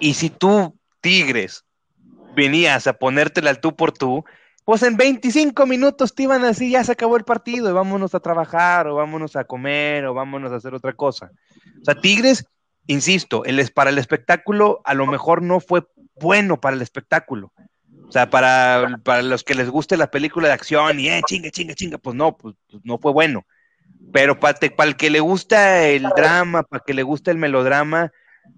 [0.00, 1.64] Y si tú, Tigres,
[2.34, 4.24] venías a ponértela al tú por tú,
[4.64, 8.14] pues en 25 minutos te iban a decir, ya se acabó el partido y vámonos
[8.14, 11.30] a trabajar o vámonos a comer o vámonos a hacer otra cosa.
[11.80, 12.46] O sea, Tigres
[12.86, 15.86] insisto, el, para el espectáculo a lo mejor no fue
[16.20, 17.52] bueno para el espectáculo.
[18.08, 21.50] O sea, para, para los que les guste la película de acción y, eh, chinga,
[21.50, 23.46] chinga, chinga, pues no, pues, pues no fue bueno.
[24.12, 28.12] Pero para, el que le gusta el drama, para el que le gusta el melodrama,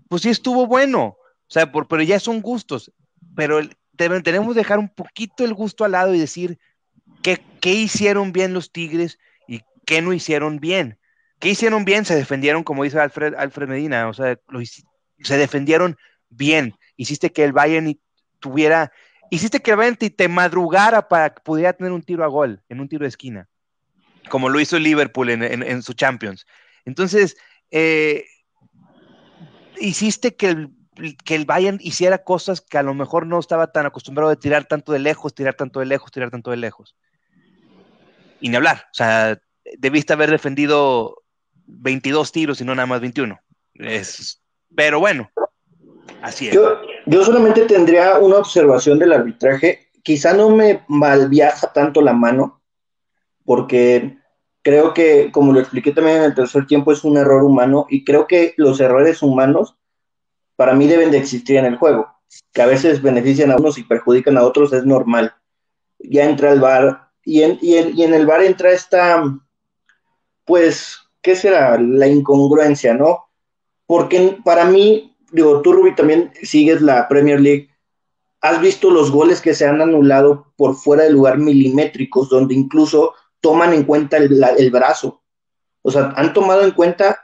[0.08, 1.04] pues sí estuvo bueno.
[1.04, 2.92] O sea, por, pero ya son gustos.
[3.36, 3.60] Pero
[3.96, 6.58] tenemos que dejar un poquito el gusto al lado y decir
[7.22, 9.18] qué, hicieron bien los Tigres
[9.48, 10.98] y qué no hicieron bien.
[11.40, 12.04] ¿Qué hicieron bien?
[12.04, 13.34] Se defendieron, como dice Alfred,
[13.68, 14.38] Medina, o sea,
[15.22, 15.96] se defendieron
[16.28, 16.74] bien.
[16.96, 17.98] Hiciste que el Bayern
[18.40, 18.92] tuviera,
[19.30, 22.80] hiciste que el Bayern te, madrugara para que pudiera tener un tiro a gol, en
[22.80, 23.48] un tiro de esquina,
[24.28, 26.46] como lo hizo Liverpool en, su Champions.
[26.84, 27.36] Entonces,
[27.70, 28.24] eh,
[29.78, 30.70] hiciste que el,
[31.24, 34.66] que el Bayern hiciera cosas que a lo mejor no estaba tan acostumbrado de tirar
[34.66, 36.96] tanto de lejos, tirar tanto de lejos, tirar tanto de lejos.
[38.40, 39.38] Y ni hablar, o sea,
[39.78, 41.22] debiste haber defendido
[41.66, 43.38] 22 tiros y no nada más 21.
[43.74, 44.40] Es,
[44.74, 45.30] pero bueno,
[46.22, 46.54] así es.
[46.54, 49.88] Yo, solamente tendría una observación del arbitraje.
[50.02, 52.62] Quizá no me malviaja tanto la mano,
[53.44, 54.18] porque
[54.62, 58.04] creo que, como lo expliqué también en el tercer tiempo, es un error humano y
[58.04, 59.76] creo que los errores humanos
[60.56, 62.08] para mí deben de existir en el juego.
[62.52, 65.34] Que a veces benefician a unos y perjudican a otros es normal.
[65.98, 69.22] Ya entra el VAR y en, y en, el VAR entra esta,
[70.44, 71.78] pues, ¿qué será?
[71.80, 73.24] La incongruencia, ¿no?
[73.86, 77.70] Porque para mí, digo, tú, Ruby, también sigues la Premier League.
[78.40, 83.14] ¿Has visto los goles que se han anulado por fuera de lugar milimétricos, donde incluso
[83.40, 85.22] toman en cuenta el, brazo?
[85.80, 87.23] O sea, han tomado en cuenta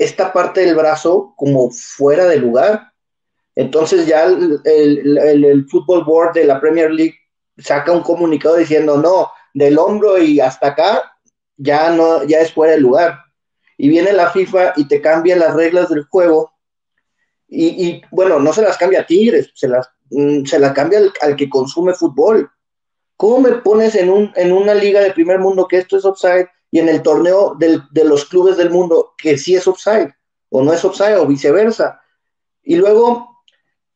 [0.00, 2.90] esta parte del brazo como fuera de lugar.
[3.54, 7.16] Entonces ya el, el, Football Board de la Premier League
[7.58, 11.12] saca un comunicado diciendo, no, del hombro y hasta acá
[11.58, 13.18] ya no, ya es fuera de lugar.
[13.76, 16.50] Y viene la FIFA y te cambia las reglas del juego.
[17.46, 21.36] Y, bueno, no se las cambia a Tigres, se las, mm, se la cambia al,
[21.36, 22.50] que consume fútbol.
[23.18, 26.48] ¿Cómo me pones en, un, en una liga de primer mundo que esto es offside
[26.70, 30.14] y en el torneo de los clubes del mundo que sí es offside
[30.50, 32.00] o no es offside o viceversa?
[32.62, 33.42] Y luego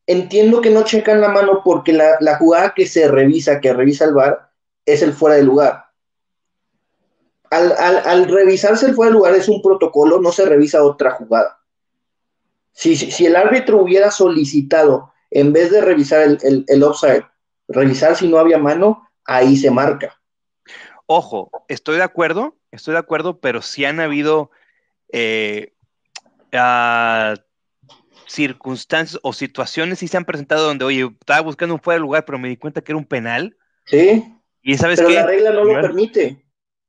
[0.06, 4.14] entiendo que no checan la mano porque la, jugada que se revisa, que revisa el
[4.14, 4.50] VAR,
[4.84, 5.84] es el fuera de lugar
[7.54, 11.60] al, revisarse el fuera de lugar es un protocolo, no se revisa otra jugada.
[12.72, 17.24] Si, si, el árbitro hubiera solicitado, en vez de revisar el, el offside,
[17.68, 20.18] revisar si no había mano, ahí se marca.
[21.06, 24.50] Ojo, estoy de acuerdo, estoy de acuerdo, pero sí han habido
[25.12, 25.72] eh,
[26.52, 27.38] uh,
[28.26, 32.24] circunstancias o situaciones sí se han presentado donde, oye, estaba buscando un fuera de lugar,
[32.24, 33.56] pero me di cuenta que era un penal.
[33.86, 34.24] Sí.
[34.62, 35.14] Y sabes pero qué?
[35.14, 36.44] la regla no lo permite.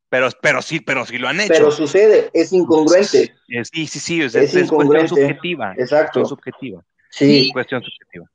[0.09, 1.53] Pero, pero sí, pero sí lo han hecho.
[1.53, 3.35] Pero sucede, es incongruente.
[3.71, 5.73] Sí, sí, sí, o sea, Es es, cuestión subjetiva.
[5.77, 6.21] Exacto.
[6.21, 6.85] Cuestión subjetiva.
[7.09, 7.49] Sí.
[7.51, 8.25] Cuestión subjetiva.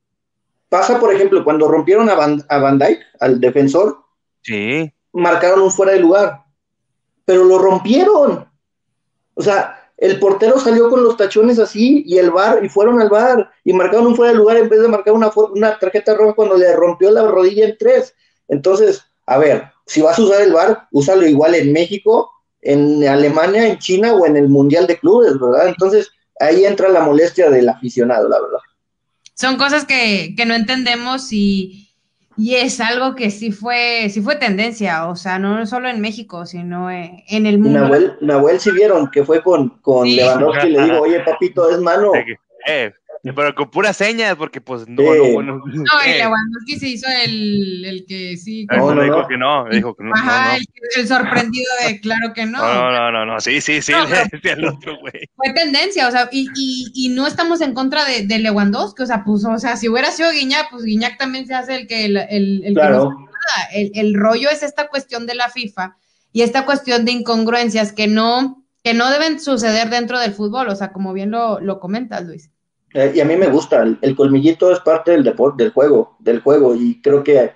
[0.69, 4.05] Pasa, por ejemplo, cuando rompieron a Van, a Van Dyke, al defensor,
[4.43, 4.93] Sí.
[5.13, 6.45] marcaron un fuera de lugar.
[7.31, 8.45] Pero lo rompieron.
[9.35, 13.09] O sea, el portero salió con los tachones así y el bar y fueron al
[13.09, 16.35] bar y marcaron un fuera de lugar en vez de marcar una, una tarjeta roja
[16.35, 18.17] cuando le rompió la rodilla en tres.
[18.49, 23.69] Entonces, a ver, si vas a usar el bar, úsalo igual en México, en Alemania,
[23.69, 25.69] en China o en el Mundial de Clubes, ¿verdad?
[25.69, 26.11] Entonces,
[26.41, 28.59] ahí entra la molestia del aficionado, la verdad.
[29.35, 31.90] Son cosas que, que no entendemos y,
[32.41, 36.47] y es algo que sí fue, sí fue tendencia, o sea, no solo en México,
[36.47, 37.81] sino en, en el mundo.
[37.81, 40.17] Nahuel, Nahuel sí vieron que fue con, con Sí.
[40.17, 42.13] Lewandowski y le digo, oye, papito, es mano.
[42.67, 42.93] Eh,
[43.23, 45.19] pero con puras señas, porque pues no, Sí.
[45.35, 48.67] no, no, No, y eh, Lewandowski se hizo el, el que sí.
[48.71, 50.67] No, no, dijo que no, dijo que no, Ajá, no, El,
[50.97, 52.59] el sorprendido de claro que no.
[52.59, 55.13] no, no, no, no, no, sí, sí, sí, No, pero- decía el otro, güey.
[55.37, 59.07] Fue tendencia, o sea, y, y, y no estamos en contra de, de Lewandowski, o
[59.07, 62.07] sea, pues, o sea, si hubiera sido Guiñac, pues Guiñac también se hace el que,
[62.07, 63.11] el, el, el que no Claro.
[63.11, 63.69] nada.
[63.75, 65.97] El, el rollo es esta cuestión de la FIFA
[66.33, 70.77] y esta cuestión de incongruencias que no, que no deben suceder dentro del fútbol, o
[70.77, 72.50] sea, como bien lo, lo comentas, Luis.
[72.95, 76.17] Eh, y a mí me gusta, el, el colmillito es parte del deporte, del juego,
[76.19, 77.53] del juego, y creo que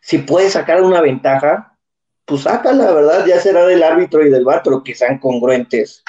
[0.00, 1.78] si puedes sacar una ventaja,
[2.24, 3.26] pues sácala, ¿verdad?
[3.26, 6.02] Ya será del árbitro y del bar, pero que sean congruentes.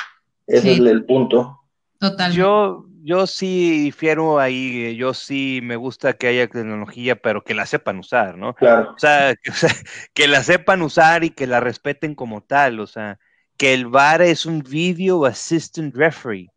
[0.48, 0.70] Ese Sí.
[0.72, 1.62] es el, el punto.
[2.00, 2.38] Totalmente.
[2.38, 7.54] Yo, yo sí difiero ahí, eh, yo sí me gusta que haya tecnología, pero que
[7.56, 8.56] la sepan usar, ¿no?
[8.56, 8.94] Claro.
[8.96, 9.72] O sea, que, o sea,
[10.14, 13.20] que la sepan usar y que la respeten como tal, o sea,
[13.58, 16.52] que el VAR es un video assistant referee.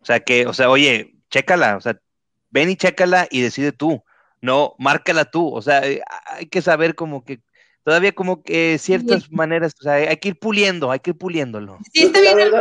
[0.00, 1.98] O sea, que, o sea, oye, chécala, o sea,
[2.50, 4.04] ven y chécala y decide tú,
[4.40, 7.40] no, márcala tú, o sea, eh, hay que saber como que
[7.82, 11.78] todavía como que ciertas maneras, o sea, hay que ir puliendo, hay que ir puliéndolo.
[11.92, 12.60] Sí, está bien no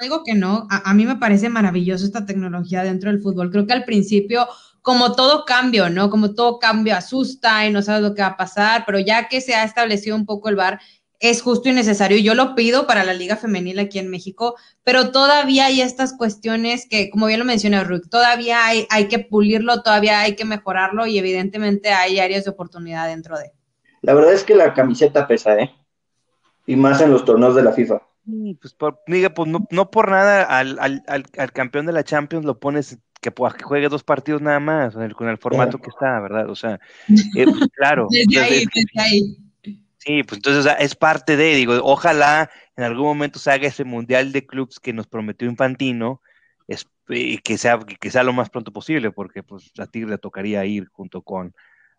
[0.00, 3.52] digo que no, a, a mí me parece maravilloso esta tecnología dentro del fútbol.
[3.52, 4.48] Creo que al principio,
[4.82, 6.10] como todo cambio, ¿no?
[6.10, 9.40] Como todo cambio asusta y no sabes lo que va a pasar, pero ya que
[9.40, 10.80] se ha establecido un poco el VAR,
[11.30, 12.18] es justo y necesario.
[12.18, 16.86] Yo lo pido para la Liga Femenil aquí en México, pero todavía hay estas cuestiones
[16.88, 21.06] que, como bien lo mencioné, Ruth, todavía hay, hay que pulirlo, todavía hay que mejorarlo
[21.06, 23.52] y evidentemente hay áreas de oportunidad dentro de.
[24.02, 25.74] la verdad es que la camiseta pesa, ¿eh?
[26.66, 28.02] Y más en los torneos de la FIFA.
[28.60, 32.04] Pues, por, diga, pues no, no por nada al, al, al, al campeón de la
[32.04, 35.38] Champions lo pones que, pues, que juegue dos partidos nada más, con el, con el
[35.38, 36.50] formato que está, ¿verdad?
[36.50, 38.08] O sea, eh, pues, claro.
[38.10, 39.36] Desde ahí, desde ahí.
[40.06, 44.32] Sí, pues entonces es parte de, digo, ojalá en algún momento se haga ese mundial
[44.32, 46.20] de clubs que nos prometió Infantino,
[46.68, 50.18] es, y que sea, que sea lo más pronto posible, porque pues a Tigre le
[50.18, 51.54] tocaría ir junto con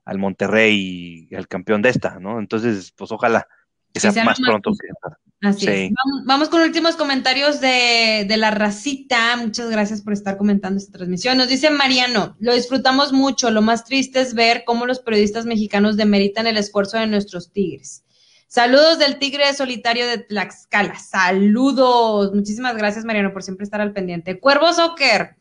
[0.05, 2.37] al Monterrey y al campeón de esta, ¿no?
[2.37, 3.47] Entonces, pues ojalá
[3.95, 4.71] que sea, sea más pronto.
[4.71, 5.71] Que, Así Sí.
[5.71, 5.91] es.
[6.05, 9.37] Vamos, vamos con últimos comentarios de, de la racita.
[9.37, 11.37] Muchas gracias por estar comentando esta transmisión.
[11.37, 13.51] Nos dice Mariano, lo disfrutamos mucho.
[13.51, 18.03] Lo más triste es ver cómo los periodistas mexicanos demeritan el esfuerzo de nuestros tigres.
[18.47, 20.99] Saludos del tigre solitario de Tlaxcala.
[20.99, 22.33] Saludos.
[22.33, 24.39] Muchísimas gracias, Mariano, por siempre estar al pendiente.
[24.39, 25.35] Cuervo Soccer.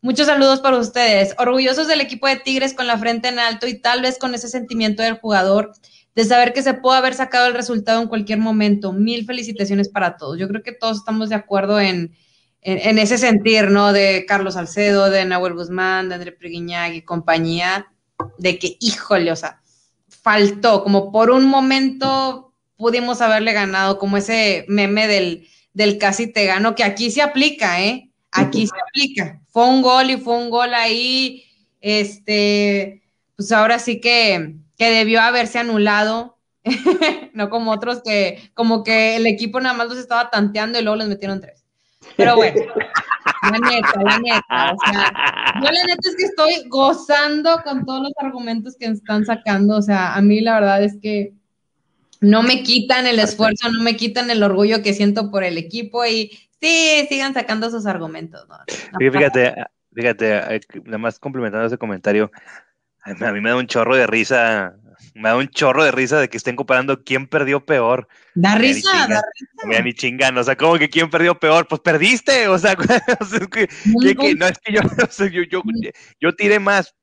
[0.00, 1.34] Muchos saludos para ustedes.
[1.38, 4.48] Orgullosos del equipo de Tigres con la frente en alto y tal vez con ese
[4.48, 5.72] sentimiento del jugador
[6.18, 8.92] de saber que se pudo haber sacado el resultado en cualquier momento.
[8.92, 10.36] Mil felicitaciones para todos.
[10.36, 12.12] Yo creo que todos estamos de acuerdo en,
[12.60, 13.92] en, ese sentir, ¿no?
[13.92, 17.86] De Carlos Salcedo, de Nahuel Guzmán, de André Priguiñag y compañía,
[18.36, 19.62] de que, híjole, o sea,
[20.08, 26.46] faltó, como por un momento pudimos haberle ganado, como ese meme del, del casi te
[26.46, 28.10] gano, que aquí se aplica, ¿eh?
[28.32, 29.40] Aquí se aplica.
[29.50, 31.44] Fue un gol y fue un gol ahí,
[31.80, 33.04] este,
[33.36, 36.38] pues ahora sí que que debió haberse anulado,
[37.34, 40.96] no como otros que, como que el equipo nada más los estaba tanteando y luego
[40.96, 41.64] les metieron tres.
[42.16, 42.62] Pero bueno,
[43.42, 48.02] la neta, la neta, o sea, yo la neta es que estoy gozando con todos
[48.02, 51.34] los argumentos que están sacando, o sea, a mí la verdad es que
[52.20, 56.04] no me quitan el esfuerzo, no me quitan el orgullo que siento por el equipo
[56.04, 58.46] y sí, sigan sacando sus argumentos.
[58.48, 58.56] ¿no?
[58.98, 59.54] Fíjate,
[59.92, 62.30] fíjate, eh, nada más complementando ese comentario,
[63.26, 64.74] a mí me da un chorro de risa
[65.14, 68.08] me da un chorro de risa de que estén comparando quién perdió peor.
[68.34, 69.66] Da risa, da risa.
[69.66, 71.66] Mira, ni chingan, o sea, ¿cómo que quién perdió peor?
[71.66, 72.76] Pues perdiste, o sea,
[73.20, 75.62] es que, que, no es que yo, o sea, yo, yo,
[76.20, 76.94] yo tiré más,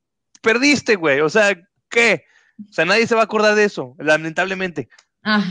[0.41, 1.56] perdiste, güey, o sea,
[1.89, 2.24] ¿qué?
[2.70, 4.88] O sea, nadie se va a acordar de eso, lamentablemente.
[5.24, 5.43] Ah.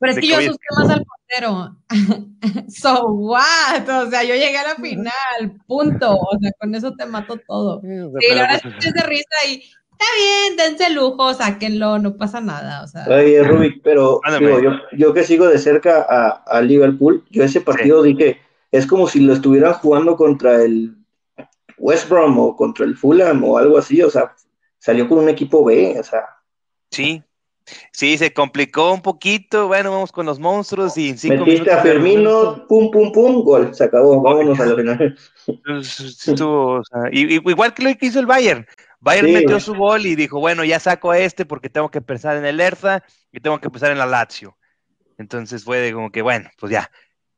[0.00, 1.76] Pero es que yo asusté más al portero.
[2.68, 3.88] so what?
[3.88, 6.16] O sea, yo llegué a la final, punto.
[6.16, 7.80] O sea, con eso te mato todo.
[7.80, 9.62] Sí, la verdad es que es de risa y
[9.92, 12.82] está bien, dense lujo, sáquenlo, no pasa nada.
[12.82, 13.06] O sea.
[13.08, 17.60] Oye, Rubik, pero digo, yo, yo, que sigo de cerca a, a Liverpool, yo ese
[17.60, 20.96] partido dije, es como si lo estuvieran jugando contra el
[21.78, 24.34] West Brom o contra el Fulham o algo así, o sea,
[24.78, 26.24] salió con un equipo B, o sea.
[26.90, 27.22] Sí,
[27.92, 29.68] Sí, se complicó un poquito.
[29.68, 33.74] Bueno, vamos con los monstruos y en cinco Metiste a Fermino, pum, pum, pum, gol,
[33.74, 34.20] se acabó.
[34.20, 35.18] Vámonos a la final.
[37.12, 38.66] igual que lo que hizo el Bayern.
[39.00, 42.36] Bayern metió su gol y dijo, bueno, ya saco a este porque tengo que pensar
[42.36, 44.56] en el Erza y tengo que pensar en la Lazio.
[45.18, 46.90] Entonces fue de como que, bueno, pues ya.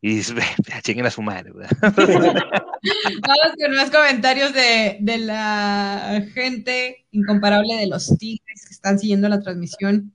[0.03, 0.20] Y
[0.68, 1.53] ya chinguen a su madre.
[1.53, 1.68] Vamos
[3.59, 9.41] con más comentarios de, de la gente incomparable de los Tigres que están siguiendo la
[9.41, 10.12] transmisión.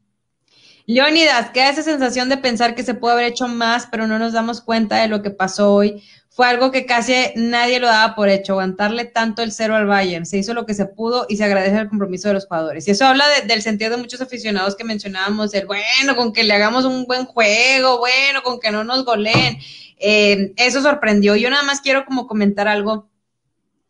[0.88, 4.34] Leonidas, queda esa sensación de pensar que se puede haber hecho más, pero no nos
[4.34, 6.04] damos cuenta de lo que pasó hoy.
[6.30, 10.26] Fue algo que casi nadie lo daba por hecho, aguantarle tanto el cero al Bayern.
[10.26, 12.88] Se hizo lo que se pudo y se agradece el compromiso de los jugadores.
[12.88, 16.54] Y eso habla del sentido de muchos aficionados que mencionábamos, el bueno, con que le
[16.54, 19.58] hagamos un buen juego, bueno, con que no nos goleen.
[19.98, 21.36] Eh, eso sorprendió.
[21.38, 23.10] Yo nada más quiero como comentar algo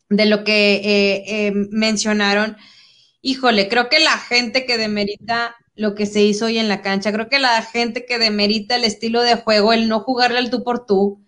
[0.10, 2.58] de lo que eh, eh, mencionaron.
[3.22, 7.11] Híjole, creo que la gente que demerita lo que se hizo hoy en la cancha.
[7.11, 10.63] Creo que la gente que demerita el estilo de juego, el no jugarle al tú
[10.63, 11.21] por tú,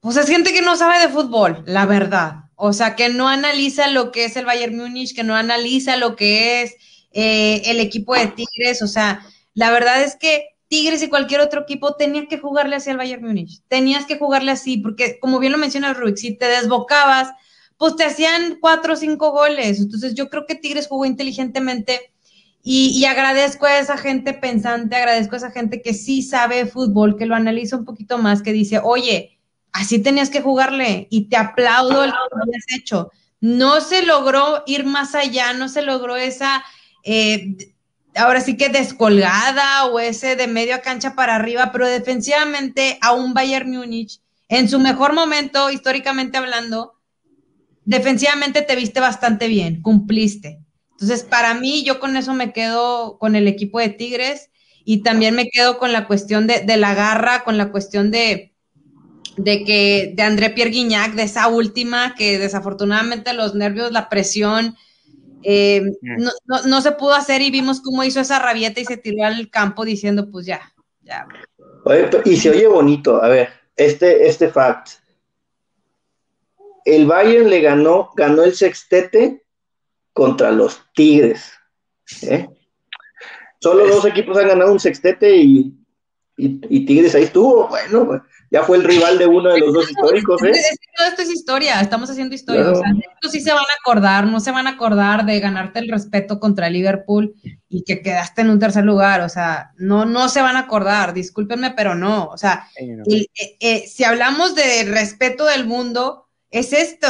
[0.00, 2.44] pues es gente que no sabe de fútbol, la verdad.
[2.56, 6.16] O sea, que no analiza lo que es el Bayern Múnich, que no analiza lo
[6.16, 6.74] que es
[7.12, 8.82] eh, el equipo de Tigres.
[8.82, 12.92] O sea, la verdad es que Tigres y cualquier otro equipo tenía que jugarle hacia
[12.92, 13.62] el Bayern Múnich.
[13.68, 17.28] Tenías que jugarle así, porque como bien lo menciona Rubik, si te desbocabas,
[17.76, 19.80] pues te hacían cuatro o cinco goles.
[19.80, 22.13] Entonces yo creo que Tigres jugó inteligentemente
[22.66, 27.26] y, agradezco a esa gente pensante, agradezco a esa gente que sí sabe fútbol, que
[27.26, 29.38] lo analiza un poquito más, que dice, oye,
[29.70, 33.10] así tenías que jugarle y te aplaudo lo que habías hecho.
[33.38, 36.64] No se logró ir más allá, no se logró esa,
[37.02, 37.54] eh,
[38.16, 43.34] ahora sí que descolgada o ese de medio cancha para arriba, pero defensivamente a un
[43.34, 46.94] Bayern Múnich, en su mejor momento, históricamente hablando,
[47.84, 50.63] defensivamente te viste bastante bien, cumpliste.
[51.00, 54.50] Entonces, para mí, yo con eso me quedo con el equipo de Tigres
[54.84, 58.54] y también me quedo con la cuestión de, la garra, con la cuestión de,
[59.36, 64.76] de que de André Pierre Guignac, de esa última, que desafortunadamente los nervios, la presión,
[65.42, 66.28] eh, mm.
[66.68, 69.84] no, se pudo hacer y vimos cómo hizo esa rabieta y se tiró al campo
[69.84, 70.72] diciendo, pues ya,
[71.02, 71.26] ya.
[72.24, 74.90] y se oye bonito, a ver, este, este fact.
[76.84, 79.43] El Bayern le ganó, ganó el sextete
[80.14, 81.52] contra los Tigres.
[82.22, 82.48] ¿eh?
[83.60, 85.74] Solo dos equipos han ganado un sextete y,
[86.36, 87.68] Tigres ahí estuvo.
[87.68, 90.42] Bueno, ya fue el rival de uno de los dos históricos.
[90.42, 90.52] ¿eh?
[90.96, 92.70] Todo esto es historia, estamos haciendo historia.
[92.70, 95.78] O sea, estos sí se van a acordar, no se van a acordar de ganarte
[95.78, 97.34] el respeto contra Liverpool
[97.68, 99.20] y que quedaste en un tercer lugar.
[99.20, 102.26] O sea, no, no se van a acordar, discúlpenme, pero no.
[102.26, 103.26] O sea, eh,
[103.60, 107.08] eh, si hablamos de respeto del mundo, es esto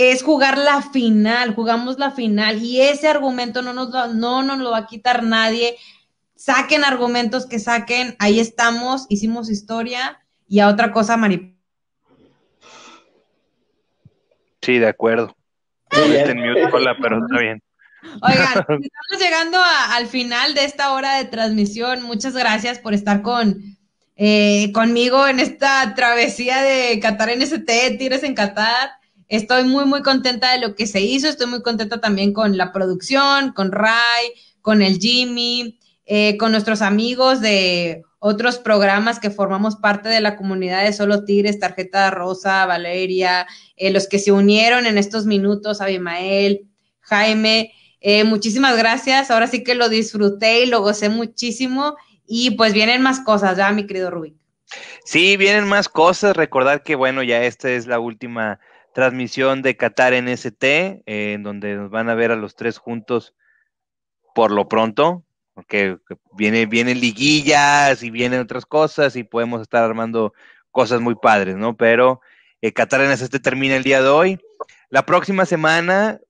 [0.00, 4.70] es jugar la final, jugamos la final y ese argumento no nos, no nos lo
[4.70, 5.76] va a quitar nadie.
[6.34, 11.54] Saquen argumentos que saquen, ahí estamos, hicimos historia y a otra cosa, Mari.
[14.62, 15.36] Sí, de acuerdo.
[15.90, 17.62] pero está bien.
[18.22, 19.58] Oigan, estamos llegando
[19.90, 22.02] al final de esta hora de transmisión.
[22.02, 23.62] Muchas gracias por estar con,
[24.16, 28.99] eh, conmigo en esta travesía de Qatar NST, Tires en Qatar.
[29.30, 31.28] Estoy muy, muy contenta de lo que se hizo.
[31.28, 36.82] Estoy muy contenta también con la producción, con Ray, con el Jimmy, eh, con nuestros
[36.82, 42.66] amigos de otros programas que formamos parte de la comunidad de Solo Tigres, Tarjeta Rosa,
[42.66, 46.66] Valeria, eh, los que se unieron en estos minutos, Abimael,
[47.02, 47.72] Jaime.
[48.00, 49.30] Eh, muchísimas gracias.
[49.30, 51.94] Ahora sí que lo disfruté y lo gocé muchísimo.
[52.26, 54.34] Y pues vienen más cosas, ya, mi querido Rubik.
[55.04, 56.36] Sí, vienen más cosas.
[56.36, 58.58] Recordar que, bueno, ya esta es la última
[58.92, 62.78] transmisión de Qatar en ST, eh, en donde nos van a ver a los tres
[62.78, 63.34] juntos
[64.34, 65.24] por lo pronto,
[65.54, 65.98] porque
[66.32, 70.32] viene, vienen liguillas y vienen otras cosas y podemos estar armando
[70.70, 71.76] cosas muy padres, ¿no?
[71.76, 72.20] Pero
[72.62, 74.38] eh, Qatar en termina el día de hoy.
[74.88, 76.20] La próxima semana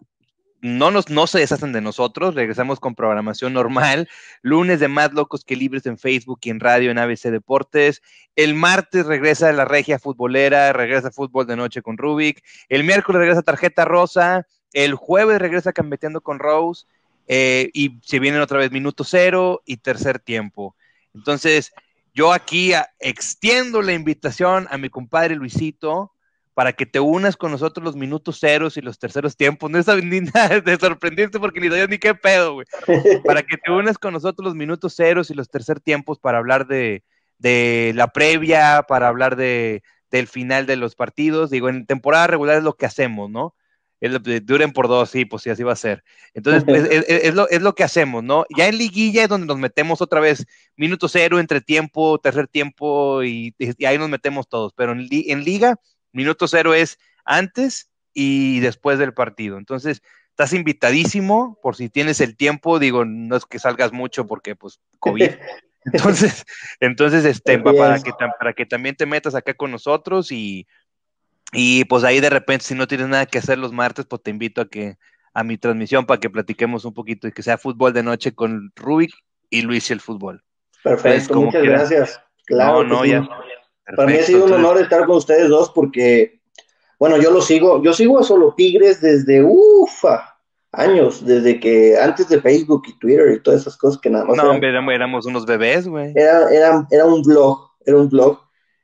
[0.63, 4.09] no, nos, no se deshacen de nosotros, regresamos con programación normal.
[4.43, 8.03] Lunes de Más Locos que Libres en Facebook y en radio en ABC Deportes.
[8.37, 12.43] El martes regresa la regia futbolera, regresa fútbol de noche con Rubik.
[12.69, 14.47] El miércoles regresa Tarjeta Rosa.
[14.73, 16.87] El jueves regresa Cambeteando con Rose.
[17.27, 20.75] Eh, y se vienen otra vez minuto cero y tercer tiempo.
[21.15, 21.73] Entonces,
[22.13, 26.13] yo aquí extiendo la invitación a mi compadre Luisito
[26.55, 29.71] para que te unas con nosotros los minutos ceros y los terceros tiempos.
[29.71, 32.67] No es ni nada de sorprendente porque ni sabía ni qué pedo, güey.
[33.25, 36.67] Para que te unas con nosotros los minutos ceros y los tercer tiempos para hablar
[36.67, 37.03] de,
[37.95, 41.51] la previa, para hablar de, del final de los partidos.
[41.51, 43.55] Digo, en temporada regular es lo que hacemos, ¿no?
[44.43, 46.03] duren por dos, sí, pues sí, así va a ser.
[46.33, 48.47] Entonces, es, lo, es, lo, que hacemos, ¿no?
[48.57, 53.23] Ya en liguilla es donde nos metemos otra vez minuto cero, entre tiempo, tercer tiempo,
[53.23, 53.55] y,
[53.87, 54.73] ahí nos metemos todos.
[54.75, 55.77] Pero en, en liga
[56.13, 59.59] Minuto cero es antes y después del partido.
[59.59, 62.79] Entonces, estás invitadísimo por si tienes el tiempo.
[62.79, 65.31] Digo, no es que salgas mucho porque, pues, COVID.
[65.93, 66.45] Entonces,
[66.81, 70.67] entonces, este, para que, para que también te metas acá con nosotros y,
[71.53, 74.31] y pues ahí de repente, si no tienes nada que hacer los martes, pues te
[74.31, 74.99] invito a que
[75.33, 78.73] a mi transmisión para que platiquemos un poquito y que sea fútbol de noche con
[78.77, 79.15] Rubik
[79.49, 80.45] y Luis y el fútbol.
[80.83, 82.21] Perfecto, muchas gracias.
[82.47, 83.29] Claro, no, no, ya.
[83.97, 86.41] Para mí ha sido un honor estar con ustedes dos porque,
[86.99, 90.37] bueno, yo lo sigo, yo sigo a Solo Tigres desde, ufa,
[90.73, 94.37] años, desde que antes de Facebook y Twitter y todas esas cosas que nada más.
[94.37, 94.53] No,
[94.91, 96.13] éramos unos bebés, güey.
[96.15, 98.39] Era, era, era un blog, era un blog.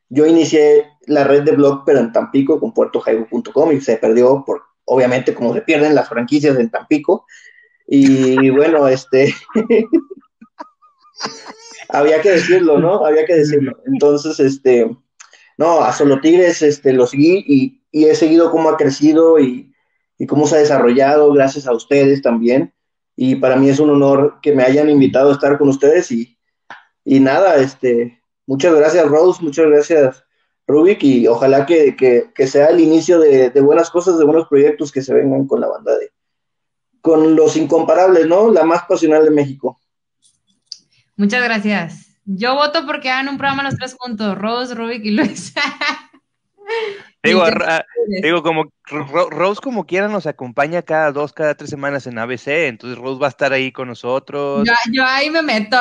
[0.08, 4.62] Yo inicié la red de blog, pero en Tampico, con puertojaibo.com y se perdió por,
[4.84, 7.26] obviamente, como se pierden las franquicias en Tampico.
[7.86, 9.34] Y bueno, este.
[11.88, 13.04] había que decirlo, ¿no?
[13.04, 13.80] Había que decirlo.
[13.86, 14.90] Entonces, este,
[15.58, 19.72] no, a Solo Tigres este, lo seguí y, he seguido cómo ha crecido y,
[20.28, 22.74] cómo se ha desarrollado gracias a ustedes también.
[23.16, 26.38] Y para mí es un honor que me hayan invitado a estar con ustedes y,
[27.04, 30.24] y nada, este, muchas gracias Rose, muchas gracias
[30.66, 31.96] Rubik y ojalá que,
[32.46, 35.68] sea el inicio de, de, buenas cosas, de buenos proyectos que se vengan con la
[35.68, 36.10] banda de,
[37.00, 38.50] con los incomparables, ¿no?
[38.50, 39.78] La más pasional de México.
[41.16, 42.06] Muchas gracias.
[42.26, 45.54] Yo voto porque hagan un programa los tres juntos, Rose, Rubik y Luis.
[47.22, 47.44] digo,
[48.22, 48.72] digo, como
[49.30, 53.28] Rose como quiera nos acompaña cada dos, cada tres semanas en ABC, entonces Rose va
[53.28, 54.68] a estar ahí con nosotros.
[54.92, 55.78] Yo, ahí me meto.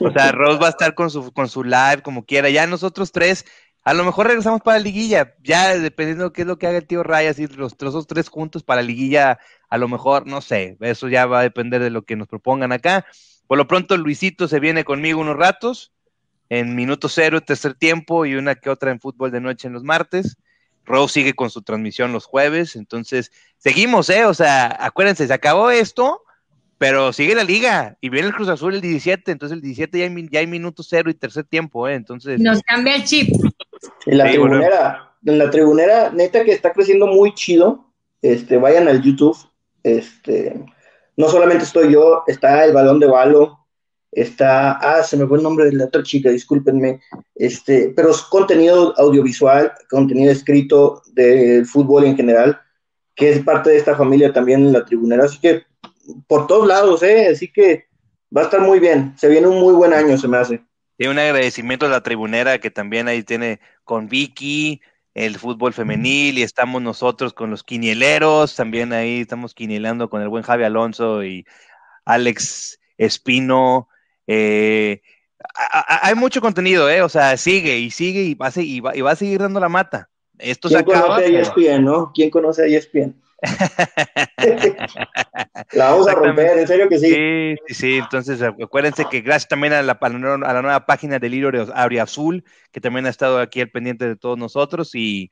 [0.00, 2.48] O sea, Rose va a estar con su, con su live como quiera.
[2.48, 3.44] Ya nosotros tres,
[3.82, 6.78] a lo mejor regresamos para la liguilla, ya dependiendo de qué es lo que haga
[6.78, 9.38] el tío Rayas y los trozos tres juntos para la liguilla,
[9.68, 12.70] a lo mejor, no sé, eso ya va a depender de lo que nos propongan
[12.70, 13.04] acá.
[13.46, 15.92] Por lo pronto, Luisito se viene conmigo unos ratos,
[16.48, 19.82] en minuto cero, tercer tiempo, y una que otra en fútbol de noche en los
[19.82, 20.36] martes.
[20.84, 24.26] Rose sigue con su transmisión los jueves, entonces seguimos, ¿eh?
[24.26, 26.22] O sea, acuérdense, se acabó esto,
[26.78, 30.04] pero sigue la liga y viene el Cruz Azul el 17, entonces el 17 ya
[30.04, 31.94] hay, ya hay minuto cero y tercer tiempo, ¿eh?
[31.94, 32.40] Entonces.
[32.40, 33.30] Nos cambia el chip.
[34.06, 37.90] En la tribunera, en la tribunera, neta que está creciendo muy chido.
[38.20, 39.36] Este, vayan al YouTube,
[39.82, 40.64] este,
[41.16, 43.58] no solamente estoy yo, está el balón de balo,
[44.10, 47.00] está, ah, se me fue el nombre de la otra chica, discúlpenme,
[47.34, 52.60] este, pero es contenido audiovisual, contenido escrito del fútbol en general,
[53.14, 55.62] que es parte de esta familia también en la tribunera, así que
[56.26, 57.28] por todos lados, ¿eh?
[57.28, 57.86] Así que
[58.36, 60.62] va a estar muy bien, se viene un muy buen año, se me hace.
[60.98, 64.80] Y un agradecimiento a la tribunera que también ahí tiene con Vicky,
[65.14, 70.28] el fútbol femenil y estamos nosotros con los quinieleros, también ahí estamos quinielando con el
[70.28, 71.46] buen Javi Alonso y
[72.04, 73.88] Alex Espino.
[74.26, 75.02] Eh,
[76.02, 77.02] hay mucho contenido, ¿eh?
[77.02, 79.68] O sea, sigue y sigue y va a, seguir, y va, a seguir dando la
[79.68, 80.08] mata.
[80.38, 82.10] Esto ¿Quién conoce a ESPN, no?
[82.12, 83.14] ¿Quién conoce a ESPN?
[85.72, 87.10] la vamos a romper, en serio que sí.
[87.10, 87.96] Sí, sí, sí.
[87.96, 91.66] Entonces, acuérdense que gracias también a la, a la nueva página del Libro
[92.00, 94.94] Azul, que también ha estado aquí al pendiente de todos nosotros.
[94.94, 95.30] Y,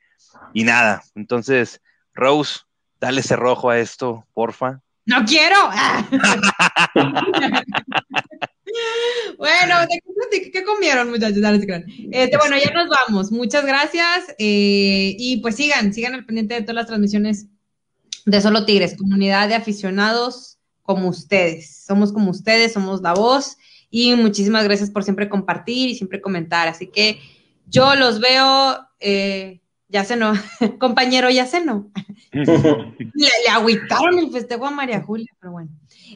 [0.53, 1.81] y nada, entonces,
[2.13, 2.61] Rose,
[2.99, 4.81] dale ese rojo a esto, porfa.
[5.05, 5.57] No quiero.
[9.37, 9.75] bueno,
[10.31, 11.43] ¿qué, comieron, muchachos?
[12.11, 13.29] Este, bueno, ya nos vamos.
[13.31, 14.29] Muchas gracias.
[14.39, 17.47] Eh, y pues sigan, sigan al pendiente de todas las transmisiones
[18.25, 21.83] de Solo Tigres, comunidad de aficionados como ustedes.
[21.85, 23.57] Somos como ustedes, somos la voz
[23.89, 26.67] y muchísimas gracias por siempre compartir y siempre comentar.
[26.67, 27.19] Así que
[27.67, 30.33] yo los veo, eh, ya se no,
[30.79, 31.91] compañero, ya se no.
[32.31, 35.69] le, le agüitaron el festejo a María Julia, pero bueno.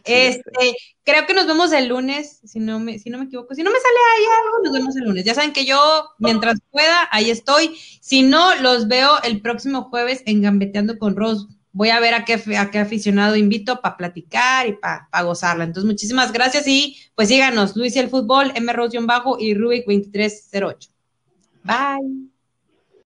[0.04, 3.56] Este, creo que nos vemos el lunes, si no me, si no me equivoco.
[3.56, 5.26] Si no me sale ahí algo, nos vemos el lunes.
[5.26, 5.80] Ya saben que yo,
[6.20, 7.78] mientras pueda, ahí estoy.
[8.02, 11.48] Si no, los veo el próximo jueves en Gambeteando con Rose
[11.78, 15.64] voy a ver a qué, a qué aficionado invito para platicar y para gozarla.
[15.64, 18.74] Entonces, muchísimas gracias y pues síganos, Luis y el Fútbol, M.
[19.02, 20.90] bajo y Rubik 2308.
[21.64, 22.37] Bye.